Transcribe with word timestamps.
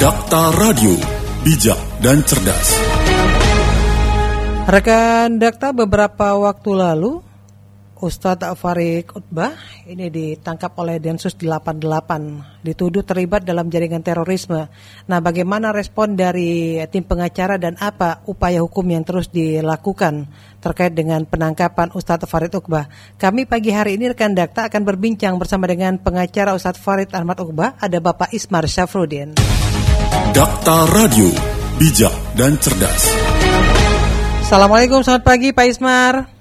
Dakta 0.00 0.48
Radio, 0.56 0.96
bijak 1.44 1.76
dan 2.00 2.24
cerdas. 2.24 2.72
Rekan 4.64 5.36
Dakta 5.36 5.76
beberapa 5.76 6.40
waktu 6.40 6.72
lalu 6.72 7.20
Ustadz 8.00 8.56
Farid 8.56 9.12
Utbah 9.12 9.52
ini 9.84 10.08
ditangkap 10.08 10.72
oleh 10.80 10.96
Densus 10.96 11.36
88 11.36 12.64
dituduh 12.64 13.04
terlibat 13.04 13.44
dalam 13.44 13.68
jaringan 13.68 14.00
terorisme. 14.00 14.72
Nah, 15.04 15.20
bagaimana 15.20 15.68
respon 15.68 16.16
dari 16.16 16.80
tim 16.88 17.04
pengacara 17.04 17.60
dan 17.60 17.76
apa 17.76 18.24
upaya 18.24 18.64
hukum 18.64 18.88
yang 18.88 19.04
terus 19.04 19.28
dilakukan 19.28 20.32
terkait 20.64 20.96
dengan 20.96 21.28
penangkapan 21.28 21.92
Ustadz 21.92 22.24
Farid 22.24 22.56
Utbah? 22.56 22.88
Kami 23.20 23.44
pagi 23.44 23.68
hari 23.68 24.00
ini 24.00 24.16
rekan 24.16 24.32
Dakta 24.32 24.72
akan 24.72 24.80
berbincang 24.80 25.36
bersama 25.36 25.68
dengan 25.68 26.00
pengacara 26.00 26.56
Ustadz 26.56 26.80
Farid 26.80 27.12
Ahmad 27.12 27.36
Utbah, 27.44 27.76
ada 27.76 28.00
Bapak 28.00 28.32
Ismar 28.32 28.64
Syafruddin. 28.64 29.36
Dakta 30.32 30.88
Radio, 30.96 31.28
bijak 31.76 32.16
dan 32.32 32.56
cerdas. 32.56 33.12
Assalamualaikum, 34.40 35.04
selamat 35.04 35.22
pagi 35.22 35.52
Pak 35.52 35.66
Ismar. 35.68 36.39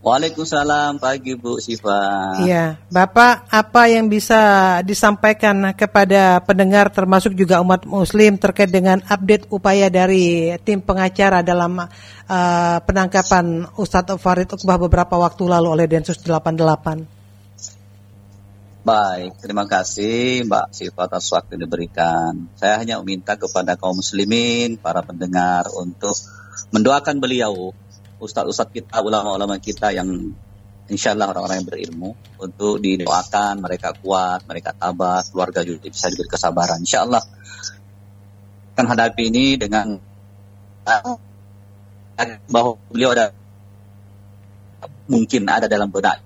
Waalaikumsalam 0.00 0.96
pagi 0.96 1.36
Bu 1.36 1.60
Siva. 1.60 2.32
Iya, 2.40 2.80
Bapak 2.88 3.52
apa 3.52 3.84
yang 3.84 4.08
bisa 4.08 4.40
disampaikan 4.80 5.76
kepada 5.76 6.40
pendengar 6.40 6.88
termasuk 6.88 7.36
juga 7.36 7.60
umat 7.60 7.84
muslim 7.84 8.40
terkait 8.40 8.72
dengan 8.72 9.04
update 9.04 9.52
upaya 9.52 9.92
dari 9.92 10.56
tim 10.64 10.80
pengacara 10.80 11.44
dalam 11.44 11.84
uh, 11.84 12.78
penangkapan 12.88 13.68
Ustadz 13.76 14.16
Farid 14.16 14.48
Ukbah 14.48 14.80
beberapa 14.80 15.20
waktu 15.20 15.44
lalu 15.44 15.68
oleh 15.68 15.84
Densus 15.84 16.16
88? 16.24 17.20
Baik, 18.80 19.36
terima 19.36 19.68
kasih 19.68 20.48
Mbak 20.48 20.66
Siva 20.72 21.04
atas 21.04 21.28
waktu 21.28 21.60
yang 21.60 21.68
diberikan. 21.68 22.48
Saya 22.56 22.80
hanya 22.80 22.96
meminta 23.04 23.36
kepada 23.36 23.76
kaum 23.76 24.00
muslimin, 24.00 24.80
para 24.80 25.04
pendengar 25.04 25.68
untuk 25.76 26.16
mendoakan 26.72 27.20
beliau 27.20 27.76
ustadz-ustadz 28.20 28.72
kita, 28.76 29.00
ulama-ulama 29.00 29.56
kita 29.56 29.90
yang 29.96 30.08
insya 30.90 31.16
Allah 31.16 31.32
orang-orang 31.32 31.62
yang 31.62 31.68
berilmu 31.68 32.10
untuk 32.36 32.82
didoakan 32.82 33.62
mereka 33.62 33.96
kuat, 33.96 34.44
mereka 34.44 34.76
tabah, 34.76 35.24
keluarga 35.26 35.64
juga 35.64 35.88
bisa 35.88 36.12
diberi 36.12 36.28
kesabaran. 36.28 36.82
Insya 36.82 37.08
Allah 37.08 37.22
akan 38.76 38.86
hadapi 38.86 39.22
ini 39.32 39.56
dengan 39.56 39.96
bahwa 42.52 42.76
beliau 42.92 43.16
ada 43.16 43.32
mungkin 45.08 45.48
ada 45.48 45.66
dalam 45.66 45.88
benak 45.88 46.20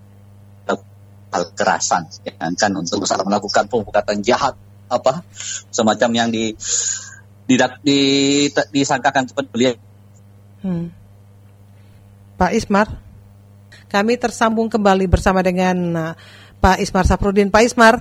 hal 1.35 1.51
kerasan 1.59 2.07
ya 2.23 2.31
kan 2.39 2.55
untuk 2.79 3.03
misalnya 3.03 3.27
melakukan 3.27 3.67
perbuatan 3.67 4.23
jahat 4.23 4.55
apa 4.87 5.27
semacam 5.75 6.11
yang 6.15 6.29
di, 6.31 6.55
di, 7.51 7.55
di, 7.83 7.99
disangkakan 8.71 9.27
seperti 9.27 9.51
beliau. 9.51 9.75
Hmm. 10.63 10.95
Pak 12.35 12.53
Ismar. 12.55 12.89
Kami 13.91 14.19
tersambung 14.19 14.67
kembali 14.67 15.07
bersama 15.07 15.39
dengan 15.43 15.77
uh, 15.95 16.13
Pak 16.59 16.83
Ismar 16.83 17.07
Safrudin. 17.07 17.51
Pak 17.51 17.63
Ismar. 17.63 17.95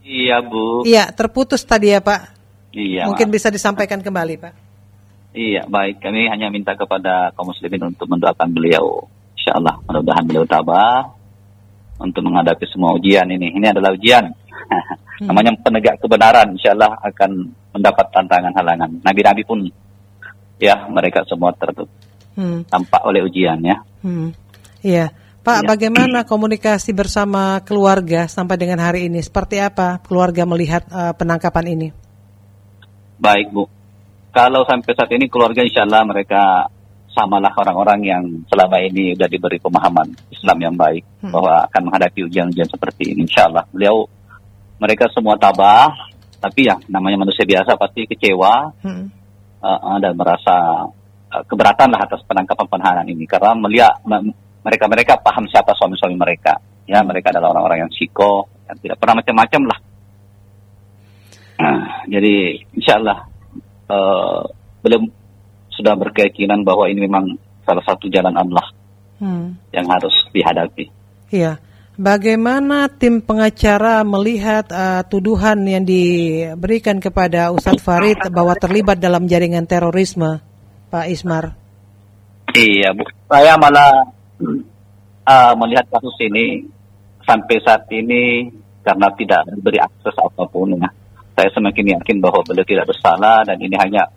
Iya, 0.00 0.40
Bu. 0.40 0.82
Iya, 0.88 1.12
terputus 1.12 1.60
tadi 1.62 1.92
ya, 1.92 2.00
Pak. 2.00 2.32
Iya. 2.72 3.04
Mungkin 3.06 3.28
bisa 3.28 3.52
disampaikan 3.52 4.00
kembali, 4.00 4.34
Pak. 4.40 4.54
Iya, 5.36 5.68
baik. 5.68 6.00
Kami 6.02 6.26
hanya 6.32 6.48
minta 6.48 6.74
kepada 6.74 7.30
kaum 7.36 7.52
muslimin 7.52 7.92
untuk 7.92 8.08
mendoakan 8.08 8.48
beliau. 8.50 9.06
Insya 9.36 9.60
Allah, 9.60 9.76
mudah-mudahan 9.84 10.24
beliau 10.26 10.44
tabah 10.48 11.12
untuk 12.00 12.24
menghadapi 12.24 12.64
semua 12.66 12.96
ujian 12.96 13.28
ini. 13.28 13.52
Ini 13.54 13.76
adalah 13.76 13.92
ujian. 13.92 14.24
hmm. 15.20 15.28
Namanya 15.28 15.54
penegak 15.60 16.00
kebenaran, 16.00 16.56
insya 16.56 16.72
Allah 16.72 16.96
akan 17.04 17.30
mendapat 17.76 18.06
tantangan 18.10 18.56
halangan. 18.56 18.90
Nabi-nabi 19.04 19.44
pun, 19.44 19.68
ya 20.58 20.88
mereka 20.88 21.22
semua 21.28 21.52
tertutup 21.54 21.99
hmm. 22.36 22.68
tampak 22.70 23.02
oleh 23.06 23.24
ujian 23.24 23.58
ya. 23.62 23.80
Hmm. 24.02 24.34
Iya. 24.80 25.12
Pak, 25.40 25.64
ya. 25.64 25.66
bagaimana 25.72 26.18
komunikasi 26.30 26.92
bersama 26.92 27.64
keluarga 27.64 28.28
sampai 28.28 28.60
dengan 28.60 28.80
hari 28.84 29.08
ini? 29.08 29.24
Seperti 29.24 29.56
apa 29.56 30.00
keluarga 30.04 30.44
melihat 30.44 30.84
uh, 30.92 31.12
penangkapan 31.16 31.66
ini? 31.72 31.88
Baik, 33.20 33.52
Bu. 33.52 33.64
Kalau 34.30 34.62
sampai 34.62 34.94
saat 34.94 35.10
ini 35.10 35.26
keluarga 35.26 35.60
insya 35.66 35.82
Allah 35.82 36.06
mereka 36.06 36.70
samalah 37.10 37.50
orang-orang 37.58 38.00
yang 38.06 38.22
selama 38.46 38.78
ini 38.78 39.18
sudah 39.18 39.26
diberi 39.26 39.58
pemahaman 39.58 40.14
Islam 40.30 40.58
yang 40.62 40.74
baik 40.78 41.02
hmm. 41.26 41.32
bahwa 41.34 41.66
akan 41.66 41.82
menghadapi 41.90 42.20
ujian-ujian 42.30 42.70
seperti 42.70 43.10
ini. 43.12 43.26
Insya 43.26 43.50
Allah 43.50 43.66
beliau 43.74 44.06
mereka 44.78 45.10
semua 45.10 45.34
tabah, 45.36 45.92
tapi 46.40 46.70
ya 46.70 46.78
namanya 46.88 47.20
manusia 47.20 47.44
biasa 47.44 47.76
pasti 47.76 48.06
kecewa 48.08 48.72
hmm. 48.80 49.04
uh, 49.60 49.98
dan 49.98 50.14
merasa 50.14 50.86
Eh, 51.30 51.44
keberatan 51.46 51.94
lah 51.94 52.02
atas 52.02 52.26
penangkapan 52.26 52.66
penahanan 52.66 53.06
ini. 53.06 53.22
Karena 53.22 53.54
melihat 53.54 54.02
mereka-mereka 54.66 55.22
paham 55.22 55.46
siapa 55.46 55.70
suami-suami 55.78 56.18
mereka. 56.18 56.58
Ya 56.90 57.06
mereka 57.06 57.30
adalah 57.30 57.54
orang-orang 57.54 57.86
yang 57.86 57.92
siko 57.94 58.50
yang 58.66 58.74
tidak 58.82 58.98
pernah 58.98 59.22
macam-macam 59.22 59.62
lah. 59.70 59.78
Jadi 62.10 62.34
insya 62.74 62.98
Allah 62.98 63.18
uh, 63.86 64.42
belum 64.82 65.06
sudah 65.70 65.94
berkeyakinan 65.94 66.66
bahwa 66.66 66.90
ini 66.90 67.06
memang 67.06 67.38
salah 67.62 67.84
satu 67.86 68.10
jalan 68.10 68.34
Allah 68.34 68.66
hmm. 69.22 69.70
yang 69.70 69.86
harus 69.86 70.14
dihadapi. 70.34 70.90
Iya. 71.30 71.62
Bagaimana 72.00 72.88
tim 72.90 73.20
pengacara 73.20 74.02
melihat 74.02 74.66
uh, 74.72 75.04
tuduhan 75.04 75.62
yang 75.68 75.84
diberikan 75.84 76.96
kepada 76.98 77.52
Ustadz 77.52 77.84
Farid 77.84 78.18
bahwa 78.32 78.56
terlibat 78.56 78.98
dalam 78.98 79.28
jaringan 79.28 79.68
terorisme? 79.68 80.49
Pak 80.90 81.06
Ismar? 81.06 81.54
Iya, 82.50 82.90
Bu. 82.98 83.06
Saya 83.30 83.54
malah 83.54 84.10
uh, 85.22 85.52
melihat 85.54 85.86
kasus 85.86 86.18
ini 86.26 86.66
sampai 87.22 87.56
saat 87.62 87.86
ini 87.94 88.50
karena 88.82 89.06
tidak 89.14 89.46
diberi 89.54 89.78
akses 89.78 90.16
apa 90.18 90.50
pun 90.50 90.74
ya. 90.74 90.90
Saya 91.38 91.48
semakin 91.54 91.94
yakin 91.96 92.18
bahwa 92.18 92.42
beliau 92.42 92.66
tidak 92.66 92.90
bersalah 92.90 93.46
dan 93.46 93.56
ini 93.62 93.78
hanya 93.78 94.10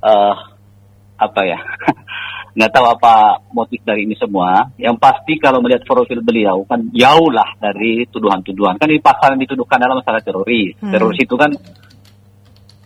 uh, 0.00 0.34
apa 1.20 1.40
ya 1.44 1.60
nggak 2.56 2.72
tahu 2.72 2.86
apa 2.88 3.44
motif 3.52 3.84
dari 3.84 4.08
ini 4.08 4.16
semua. 4.16 4.72
Yang 4.80 4.96
pasti 4.98 5.36
kalau 5.36 5.60
melihat 5.60 5.84
profil 5.84 6.24
beliau 6.24 6.64
kan 6.64 6.80
jauh 6.96 7.28
lah 7.28 7.54
dari 7.60 8.08
tuduhan-tuduhan. 8.08 8.80
Kan 8.80 8.88
ini 8.88 9.04
pasal 9.04 9.36
yang 9.36 9.44
dituduhkan 9.44 9.78
dalam 9.78 10.00
masalah 10.00 10.24
teroris. 10.24 10.74
Hmm. 10.80 10.90
Teroris 10.90 11.20
itu 11.20 11.36
kan 11.36 11.52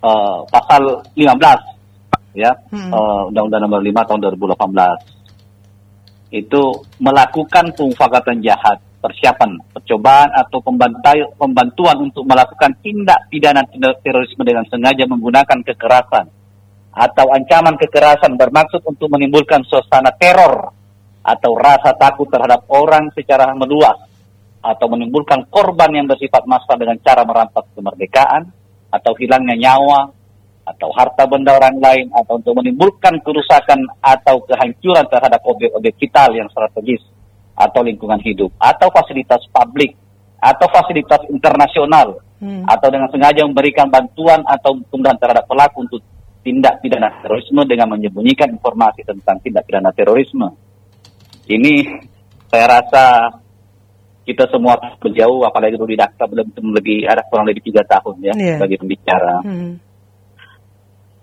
uh, 0.03 0.45
pasal 0.51 1.07
15 1.15 1.74
ya 2.35 2.51
hmm. 2.71 2.91
uh, 2.91 3.31
Undang-Undang 3.31 3.63
Nomor 3.65 3.81
5 3.81 4.09
tahun 4.11 4.21
2018 4.35 6.35
itu 6.35 6.63
melakukan 6.99 7.65
pemufakatan 7.79 8.43
jahat 8.43 8.83
persiapan 8.99 9.55
percobaan 9.71 10.35
atau 10.35 10.59
pembantuan 11.39 11.97
untuk 12.03 12.27
melakukan 12.27 12.75
tindak 12.83 13.31
pidana 13.31 13.63
terorisme 14.03 14.43
dengan 14.43 14.67
sengaja 14.67 15.07
menggunakan 15.07 15.63
kekerasan 15.63 16.27
atau 16.95 17.27
ancaman 17.31 17.79
kekerasan 17.79 18.35
bermaksud 18.35 18.83
untuk 18.87 19.13
menimbulkan 19.13 19.63
suasana 19.67 20.15
teror 20.17 20.73
atau 21.21 21.53
rasa 21.57 21.93
takut 21.95 22.29
terhadap 22.33 22.65
orang 22.73 23.13
secara 23.13 23.53
meluas 23.53 24.09
atau 24.65 24.89
menimbulkan 24.89 25.45
korban 25.53 25.93
yang 25.93 26.09
bersifat 26.09 26.49
massal 26.49 26.81
dengan 26.81 26.97
cara 27.05 27.21
merampas 27.29 27.69
kemerdekaan 27.77 28.49
atau 28.89 29.13
hilangnya 29.21 29.69
nyawa 29.69 30.24
atau 30.65 30.89
harta 30.97 31.29
benda 31.29 31.53
orang 31.53 31.77
lain 31.77 32.07
atau 32.17 32.41
untuk 32.41 32.57
menimbulkan 32.57 33.21
kerusakan 33.21 33.85
atau 34.01 34.41
kehancuran 34.49 35.05
terhadap 35.13 35.41
objek-objek 35.45 35.95
vital 36.01 36.33
yang 36.33 36.49
strategis 36.49 37.05
atau 37.55 37.85
lingkungan 37.85 38.19
hidup 38.25 38.51
atau 38.57 38.89
fasilitas 38.91 39.45
publik 39.53 39.93
atau 40.41 40.67
fasilitas 40.73 41.21
internasional 41.29 42.19
hmm. 42.41 42.65
atau 42.65 42.89
dengan 42.89 43.09
sengaja 43.13 43.45
memberikan 43.45 43.93
bantuan 43.93 44.41
atau 44.49 44.81
pembunuhan 44.89 45.21
terhadap 45.21 45.45
pelaku 45.45 45.85
untuk 45.85 46.01
tindak 46.45 46.81
pidana 46.81 47.13
terorisme 47.25 47.61
dengan 47.65 47.93
menyembunyikan 47.97 48.53
informasi 48.53 49.05
tentang 49.05 49.41
tindak 49.41 49.65
pidana 49.65 49.93
terorisme. 49.97 50.53
Ini 51.49 52.05
saya 52.49 52.81
rasa 52.81 53.05
kita 54.25 54.49
semua 54.49 54.77
berjauh 55.01 55.45
apalagi 55.45 55.77
dulu 55.77 55.93
di 55.93 56.01
Dakta 56.01 56.25
belum 56.25 56.49
lebih 56.81 57.05
ada 57.05 57.21
kurang 57.29 57.49
lebih 57.49 57.65
tiga 57.65 57.85
tahun 57.85 58.17
ya 58.25 58.33
yeah. 58.33 58.57
sebagai 58.57 58.81
pembicara. 58.81 59.45
Hmm 59.45 59.94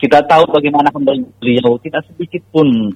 kita 0.01 0.25
tahu 0.25 0.50
bagaimana 0.50 0.89
beliau 1.38 1.77
tidak 1.77 2.09
sedikit 2.09 2.42
pun 2.50 2.89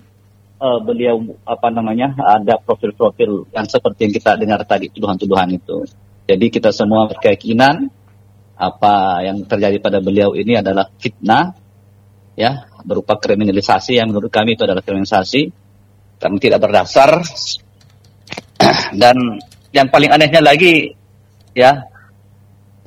uh, 0.57 0.80
beliau 0.81 1.22
apa 1.46 1.69
namanya 1.69 2.18
ada 2.18 2.57
profil-profil 2.57 3.54
yang 3.54 3.69
seperti 3.69 4.10
yang 4.10 4.13
kita 4.18 4.31
dengar 4.42 4.66
tadi 4.66 4.90
tuduhan-tuduhan 4.90 5.54
itu. 5.54 5.86
Jadi 6.25 6.46
kita 6.50 6.74
semua 6.74 7.06
berkeyakinan 7.06 7.94
apa 8.57 9.22
yang 9.22 9.46
terjadi 9.46 9.78
pada 9.78 10.02
beliau 10.02 10.34
ini 10.34 10.57
adalah 10.57 10.90
fitnah 10.98 11.54
ya 12.34 12.66
berupa 12.81 13.22
kriminalisasi 13.22 14.01
yang 14.01 14.10
menurut 14.10 14.34
kami 14.34 14.58
itu 14.58 14.66
adalah 14.66 14.81
kriminalisasi 14.81 15.42
karena 16.18 16.38
tidak 16.42 16.60
berdasar 16.63 17.22
dan 19.01 19.16
yang 19.75 19.92
paling 19.92 20.10
anehnya 20.10 20.40
lagi 20.40 20.96
ya 21.51 21.86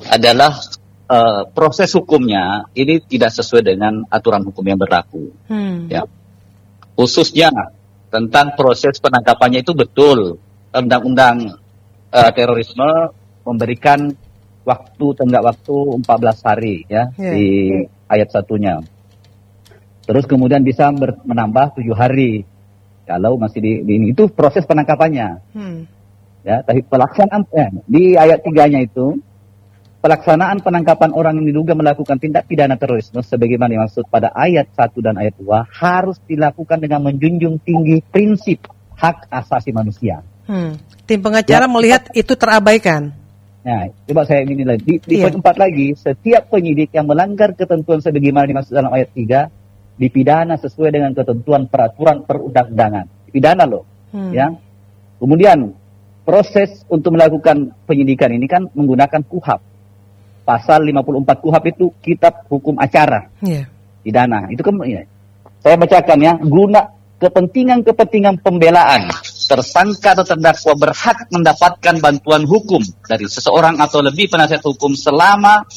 adalah 0.09 0.57
eh, 1.09 1.43
proses 1.53 1.91
hukumnya 1.97 2.69
ini 2.73 3.01
tidak 3.01 3.33
sesuai 3.33 3.63
dengan 3.65 4.05
aturan 4.09 4.45
hukum 4.45 4.65
yang 4.65 4.79
berlaku. 4.79 5.33
Hmm. 5.49 5.89
Ya. 5.89 6.05
Khususnya 6.95 7.51
tentang 8.09 8.57
proses 8.57 8.99
penangkapannya 8.99 9.61
itu 9.63 9.73
betul. 9.73 10.37
Undang-undang 10.71 11.57
eh, 12.13 12.31
terorisme 12.33 13.13
memberikan 13.45 14.13
waktu 14.65 15.07
tenggak 15.17 15.41
waktu 15.45 15.77
14 16.05 16.49
hari 16.49 16.85
ya 16.87 17.09
Ya. 17.17 17.33
di 17.33 17.47
ayat 18.07 18.29
satunya. 18.29 18.81
Terus 20.05 20.25
kemudian 20.25 20.65
bisa 20.65 20.89
ber- 20.93 21.21
menambah 21.25 21.77
tujuh 21.77 21.93
hari 21.93 22.45
kalau 23.05 23.37
masih 23.37 23.61
di, 23.61 23.73
di- 23.85 24.13
itu 24.13 24.29
proses 24.29 24.65
penangkapannya 24.65 25.41
Hmm. 25.57 25.85
ya 26.45 26.61
tapi 26.61 26.85
pelaksanaan 26.85 27.45
eh, 27.53 27.69
di 27.89 28.03
ayat 28.17 28.41
tiganya 28.41 28.85
itu 28.85 29.17
pelaksanaan 29.99 30.63
penangkapan 30.63 31.11
orang 31.11 31.43
yang 31.43 31.47
diduga 31.51 31.75
melakukan 31.75 32.17
tindak 32.17 32.47
pidana 32.47 32.79
terorisme 32.79 33.19
sebagaimana 33.19 33.75
dimaksud 33.75 34.07
pada 34.07 34.31
ayat 34.31 34.71
1 34.71 34.95
dan 35.03 35.19
ayat 35.19 35.35
2 35.37 35.67
harus 35.67 36.17
dilakukan 36.25 36.79
dengan 36.79 37.03
menjunjung 37.03 37.59
tinggi 37.61 37.99
prinsip 38.07 38.71
hak 38.95 39.27
asasi 39.31 39.75
manusia. 39.75 40.23
Hmm. 40.47 40.79
Tim 41.05 41.21
pengacara 41.21 41.67
Ya. 41.67 41.71
melihat 41.71 42.03
itu 42.15 42.33
terabaikan. 42.35 43.11
Nah, 43.59 43.91
coba 44.09 44.25
saya 44.25 44.47
ini 44.47 44.65
lagi. 44.65 44.81
Di, 44.87 44.95
di 45.03 45.15
Iya. 45.21 45.29
poin 45.29 45.43
4 45.45 45.57
lagi, 45.61 45.87
setiap 45.93 46.49
penyidik 46.49 46.95
yang 46.95 47.05
melanggar 47.05 47.53
ketentuan 47.53 48.01
sebagaimana 48.01 48.49
dimaksud 48.49 48.73
dalam 48.73 48.95
ayat 48.95 49.13
3 49.13 49.51
dipidana 49.99 50.55
sesuai 50.57 50.95
dengan 50.95 51.11
ketentuan 51.13 51.67
peraturan 51.67 52.23
perundang-undangan. 52.23 53.29
Dipidana 53.29 53.67
loh, 53.67 53.83
Hmm. 54.15 54.31
ya. 54.33 54.47
Kemudian 55.19 55.75
proses 56.23 56.87
untuk 56.87 57.19
melakukan 57.19 57.75
penyidikan 57.85 58.31
ini 58.31 58.47
kan 58.47 58.71
menggunakan 58.73 59.21
KUHAP. 59.27 59.61
Pasal 60.49 60.89
54 60.89 61.45
KUHAP 61.45 61.65
itu 61.77 61.93
kitab 62.01 62.49
hukum 62.49 62.81
acara 62.81 63.29
Iya. 63.45 63.69
pidana. 64.01 64.49
Itu 64.49 64.65
kan 64.65 64.81
ya. 64.89 65.05
Saya 65.61 65.77
bacakan 65.77 66.19
ya, 66.25 66.33
guna 66.41 66.89
kepentingan-kepentingan 67.21 68.41
pembelaan 68.41 69.13
tersangka 69.45 70.17
atau 70.17 70.25
terdakwa 70.25 70.73
berhak 70.79 71.29
mendapatkan 71.29 72.01
bantuan 72.01 72.49
hukum 72.49 72.81
dari 73.05 73.29
seseorang 73.29 73.77
atau 73.77 74.01
lebih 74.01 74.33
penasihat 74.33 74.65
hukum 74.65 74.97
selama 74.97 75.69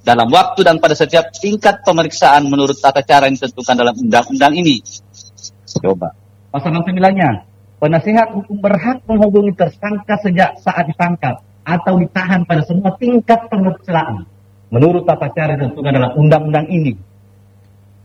dalam 0.00 0.32
waktu 0.32 0.64
dan 0.64 0.80
pada 0.80 0.96
setiap 0.96 1.28
tingkat 1.36 1.84
pemeriksaan 1.84 2.48
menurut 2.48 2.80
tata 2.80 3.04
cara 3.04 3.28
yang 3.28 3.36
ditentukan 3.36 3.76
dalam 3.76 3.94
undang-undang 3.96 4.56
ini. 4.56 4.80
Coba. 5.84 6.16
Pasal 6.48 6.70
69-nya, 6.80 7.44
penasihat 7.76 8.32
hukum 8.32 8.56
berhak 8.62 9.02
menghubungi 9.04 9.52
tersangka 9.52 10.16
sejak 10.22 10.56
saat 10.62 10.88
ditangkap 10.88 11.42
atau 11.64 11.96
ditahan 11.96 12.44
pada 12.44 12.62
semua 12.68 12.92
tingkat 13.00 13.48
pemeriksaan 13.48 14.28
menurut 14.68 15.08
tata 15.08 15.32
cara 15.32 15.56
ditentukan 15.56 15.92
dalam 15.92 16.12
undang-undang 16.14 16.68
ini. 16.68 16.94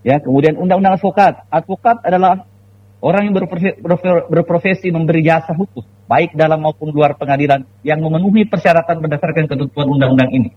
Ya, 0.01 0.23
kemudian 0.23 0.55
undang-undang 0.55 0.95
advokat. 0.95 1.43
Advokat 1.51 2.07
adalah 2.07 2.47
orang 3.03 3.27
yang 3.27 3.35
berprofesi, 3.35 3.75
berprofesi 4.31 4.87
memberi 4.95 5.19
jasa 5.19 5.51
hukum, 5.51 5.83
baik 6.07 6.39
dalam 6.39 6.63
maupun 6.63 6.95
luar 6.95 7.19
pengadilan 7.19 7.67
yang 7.83 7.99
memenuhi 7.99 8.47
persyaratan 8.47 9.03
berdasarkan 9.03 9.51
ketentuan 9.51 9.87
undang-undang 9.91 10.31
ini. 10.31 10.55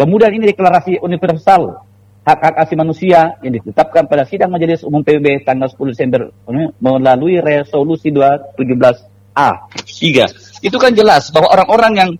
Kemudian 0.00 0.32
ini 0.32 0.50
deklarasi 0.50 0.98
universal 1.04 1.84
hak-hak 2.24 2.56
asasi 2.64 2.74
manusia 2.74 3.36
yang 3.44 3.52
ditetapkan 3.52 4.08
pada 4.08 4.24
sidang 4.24 4.48
Majelis 4.48 4.80
Umum 4.80 5.04
PBB 5.04 5.44
tanggal 5.44 5.68
10 5.68 5.92
Desember 5.92 6.32
melalui 6.80 7.36
resolusi 7.38 8.08
217A 8.08 9.50
3. 9.84 10.53
Itu 10.64 10.80
kan 10.80 10.96
jelas 10.96 11.28
bahwa 11.28 11.52
orang-orang 11.52 11.92
yang 11.92 12.10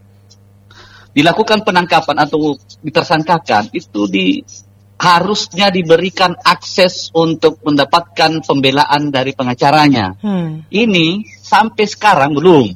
dilakukan 1.16 1.64
penangkapan 1.64 2.28
atau 2.28 2.60
ditersangkakan 2.84 3.72
itu 3.72 4.04
di 4.10 4.44
harusnya 5.00 5.72
diberikan 5.72 6.36
akses 6.44 7.08
untuk 7.16 7.58
mendapatkan 7.64 8.44
pembelaan 8.44 9.08
dari 9.08 9.32
pengacaranya. 9.32 10.20
Hmm. 10.20 10.68
Ini 10.68 11.24
sampai 11.40 11.84
sekarang 11.88 12.36
belum. 12.36 12.66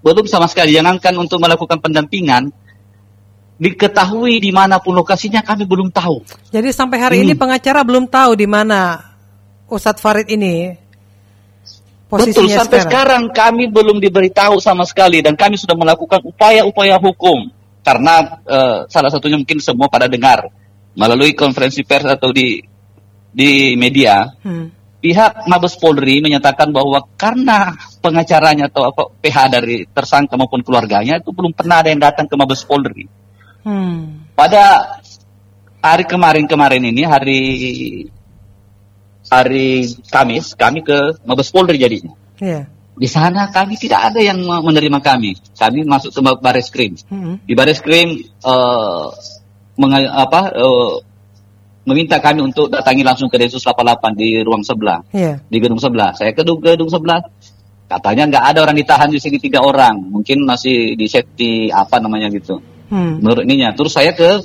Belum 0.00 0.24
sama 0.30 0.46
sekali. 0.46 0.70
Jangankan 0.78 1.18
untuk 1.18 1.42
melakukan 1.42 1.82
pendampingan, 1.82 2.48
diketahui 3.58 4.38
di 4.38 4.54
mana 4.54 4.78
pun 4.78 4.94
lokasinya 4.94 5.42
kami 5.42 5.66
belum 5.66 5.90
tahu. 5.90 6.22
Jadi 6.52 6.68
sampai 6.70 6.98
hari 7.00 7.16
ini 7.26 7.34
Hmm. 7.34 7.42
pengacara 7.42 7.80
belum 7.82 8.06
tahu 8.06 8.38
di 8.38 8.46
mana 8.46 9.02
Ustadz 9.66 9.98
Farid 9.98 10.30
ini 10.30 10.85
Betul, 12.06 12.30
posisinya 12.30 12.62
sampai 12.62 12.80
sekarang. 12.86 13.22
kami 13.34 13.66
belum 13.66 13.98
diberitahu 13.98 14.62
sama 14.62 14.86
sekali 14.86 15.18
dan 15.26 15.34
kami 15.34 15.58
sudah 15.58 15.74
melakukan 15.74 16.22
upaya-upaya 16.22 17.02
hukum 17.02 17.50
karena 17.82 18.42
eh, 18.46 18.78
salah 18.86 19.10
satunya 19.10 19.34
mungkin 19.34 19.58
semua 19.58 19.90
pada 19.90 20.06
dengar 20.06 20.46
melalui 20.94 21.34
konferensi 21.34 21.82
pers 21.82 22.06
atau 22.06 22.30
di 22.30 22.62
di 23.34 23.74
media 23.74 24.22
Hmm. 24.46 24.70
pihak 25.02 25.50
Mabes 25.50 25.76
Polri 25.76 26.22
menyatakan 26.22 26.70
bahwa 26.70 27.02
karena 27.18 27.74
pengacaranya 28.00 28.70
atau 28.70 28.90
apa 28.90 29.02
PH 29.22 29.36
dari 29.50 29.84
tersangka 29.90 30.38
maupun 30.38 30.62
keluarganya 30.62 31.18
itu 31.18 31.34
belum 31.34 31.52
pernah 31.52 31.82
ada 31.82 31.90
yang 31.90 32.00
datang 32.00 32.30
ke 32.30 32.34
Mabes 32.38 32.62
Polri. 32.62 33.04
Hmm. 33.66 34.30
Pada 34.38 34.94
hari 35.82 36.06
kemarin-kemarin 36.06 36.86
ini 36.86 37.02
hari 37.02 37.40
hari 39.30 39.90
Kamis 40.08 40.54
kami 40.54 40.82
ke 40.82 41.18
Mabes 41.26 41.50
Polri 41.50 41.76
jadinya. 41.78 42.14
Iya. 42.38 42.66
Di 42.96 43.08
sana 43.10 43.52
kami 43.52 43.76
tidak 43.76 44.08
ada 44.12 44.20
yang 44.24 44.40
menerima 44.40 44.98
kami. 45.04 45.36
Kami 45.52 45.84
masuk 45.84 46.16
ke 46.16 46.20
baris 46.40 46.72
krim. 46.72 46.96
Hmm. 47.12 47.36
Di 47.44 47.52
baris 47.52 47.84
krim 47.84 48.16
eh, 48.24 49.06
menga- 49.76 50.14
apa 50.16 50.40
eh, 50.56 50.94
meminta 51.86 52.18
kami 52.18 52.42
untuk 52.42 52.66
datangi 52.72 53.06
langsung 53.06 53.30
ke 53.30 53.38
Densus 53.38 53.62
88 53.62 54.18
di 54.18 54.42
ruang 54.42 54.66
sebelah, 54.66 55.06
Iya. 55.14 55.38
di 55.46 55.56
gedung 55.62 55.78
sebelah. 55.78 56.18
Saya 56.18 56.34
ke 56.34 56.42
gedung, 56.42 56.58
gedung 56.58 56.90
sebelah, 56.90 57.22
katanya 57.86 58.26
nggak 58.26 58.44
ada 58.50 58.58
orang 58.66 58.74
ditahan 58.74 59.06
di 59.06 59.22
sini 59.22 59.38
tiga 59.38 59.62
orang, 59.62 59.94
mungkin 60.10 60.42
masih 60.42 60.98
di 60.98 61.06
safety 61.06 61.70
apa 61.70 62.02
namanya 62.02 62.26
gitu. 62.34 62.58
Hmm. 62.90 63.22
Menurut 63.22 63.46
ininya, 63.46 63.70
terus 63.78 63.94
saya 63.94 64.10
ke 64.10 64.42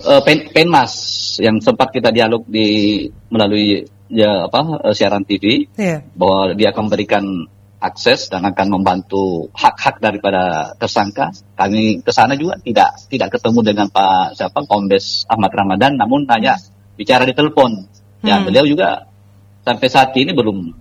eh, 0.00 0.20
Pen, 0.24 0.38
Penmas 0.52 0.92
yang 1.40 1.60
sempat 1.60 1.92
kita 1.92 2.10
dialog 2.10 2.44
di 2.46 3.04
melalui 3.28 3.84
ya 4.10 4.48
apa 4.48 4.90
eh, 4.90 4.94
siaran 4.96 5.24
TV 5.24 5.68
Iya. 5.76 6.02
bahwa 6.16 6.52
dia 6.56 6.72
akan 6.72 6.82
memberikan 6.90 7.24
akses 7.80 8.28
dan 8.28 8.44
akan 8.44 8.76
membantu 8.76 9.48
hak-hak 9.56 10.04
daripada 10.04 10.76
tersangka. 10.76 11.32
Kami 11.56 12.04
ke 12.04 12.12
sana 12.12 12.36
juga 12.36 12.60
tidak 12.60 13.08
tidak 13.08 13.40
ketemu 13.40 13.60
dengan 13.64 13.86
Pak 13.88 14.36
siapa 14.36 14.68
Kombes 14.68 15.24
Ahmad 15.24 15.48
Ramadan, 15.48 15.96
namun 15.96 16.28
hanya 16.28 16.60
bicara 17.00 17.24
di 17.24 17.32
telepon. 17.32 17.88
Ya 18.20 18.36
Hmm. 18.36 18.44
beliau 18.52 18.68
juga 18.68 19.08
sampai 19.64 19.88
saat 19.88 20.12
ini 20.12 20.36
belum 20.36 20.76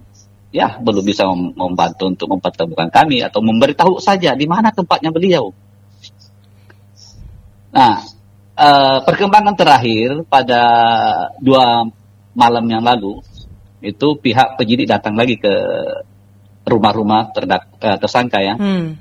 ya 0.51 0.75
belum 0.81 1.05
bisa 1.07 1.23
mem- 1.29 1.55
membantu 1.55 2.11
untuk 2.11 2.27
mempertemukan 2.35 2.91
kami 2.91 3.23
atau 3.23 3.39
memberitahu 3.39 3.95
saja 4.03 4.35
di 4.35 4.43
mana 4.43 4.75
tempatnya 4.75 5.07
beliau. 5.07 5.55
Nah, 7.69 8.01
eh, 8.59 8.97
perkembangan 9.07 9.55
terakhir 9.55 10.27
pada 10.27 10.61
dua 11.39 11.87
malam 12.35 12.65
yang 12.67 12.83
lalu 12.83 13.23
itu 13.79 14.07
pihak 14.19 14.59
penyidik 14.59 14.91
datang 14.91 15.15
lagi 15.15 15.39
ke 15.39 15.53
rumah-rumah 16.67 17.31
terdak- 17.31 17.71
eh, 17.79 17.97
tersangka 17.97 18.39
ya 18.43 18.59
Hmm. 18.59 18.99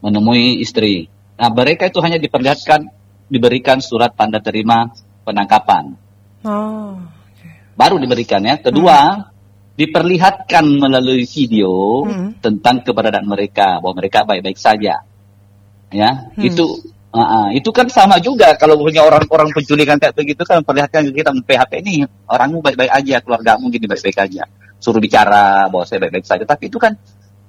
menemui 0.00 0.62
istri. 0.62 1.10
Nah, 1.34 1.50
mereka 1.50 1.90
itu 1.90 1.98
hanya 1.98 2.22
diperlihatkan 2.22 2.86
diberikan 3.26 3.82
surat 3.82 4.14
tanda 4.14 4.38
terima 4.38 4.92
penangkapan. 5.26 5.96
Oh. 6.44 6.94
Baru 7.74 7.98
diberikan 7.98 8.44
ya. 8.44 8.60
Kedua, 8.60 9.26
diperlihatkan 9.74 10.62
melalui 10.78 11.26
video 11.26 12.04
Hmm. 12.06 12.38
tentang 12.38 12.86
keberadaan 12.86 13.26
mereka 13.26 13.82
bahwa 13.82 13.98
mereka 13.98 14.22
baik-baik 14.22 14.60
saja. 14.60 15.02
Ya, 15.90 16.10
Hmm. 16.30 16.42
itu 16.46 16.93
uh, 17.14 17.48
itu 17.54 17.70
kan 17.70 17.86
sama 17.86 18.18
juga 18.18 18.58
kalau 18.58 18.74
punya 18.74 19.06
orang-orang 19.06 19.54
penculikan 19.54 19.96
kayak 19.96 20.18
begitu 20.18 20.42
kan 20.42 20.60
memperlihatkan 20.60 21.06
ke 21.10 21.22
kita 21.22 21.30
PHP 21.30 21.72
ini 21.86 22.04
orangmu 22.26 22.58
baik-baik 22.60 22.92
aja, 22.92 23.22
keluargamu 23.22 23.70
gini 23.70 23.86
baik-baik 23.86 24.18
aja. 24.18 24.44
Suruh 24.82 25.00
bicara 25.00 25.70
bahwa 25.70 25.86
saya 25.86 26.02
baik-baik 26.02 26.26
saja, 26.26 26.44
tapi 26.44 26.68
itu 26.68 26.76
kan 26.76 26.92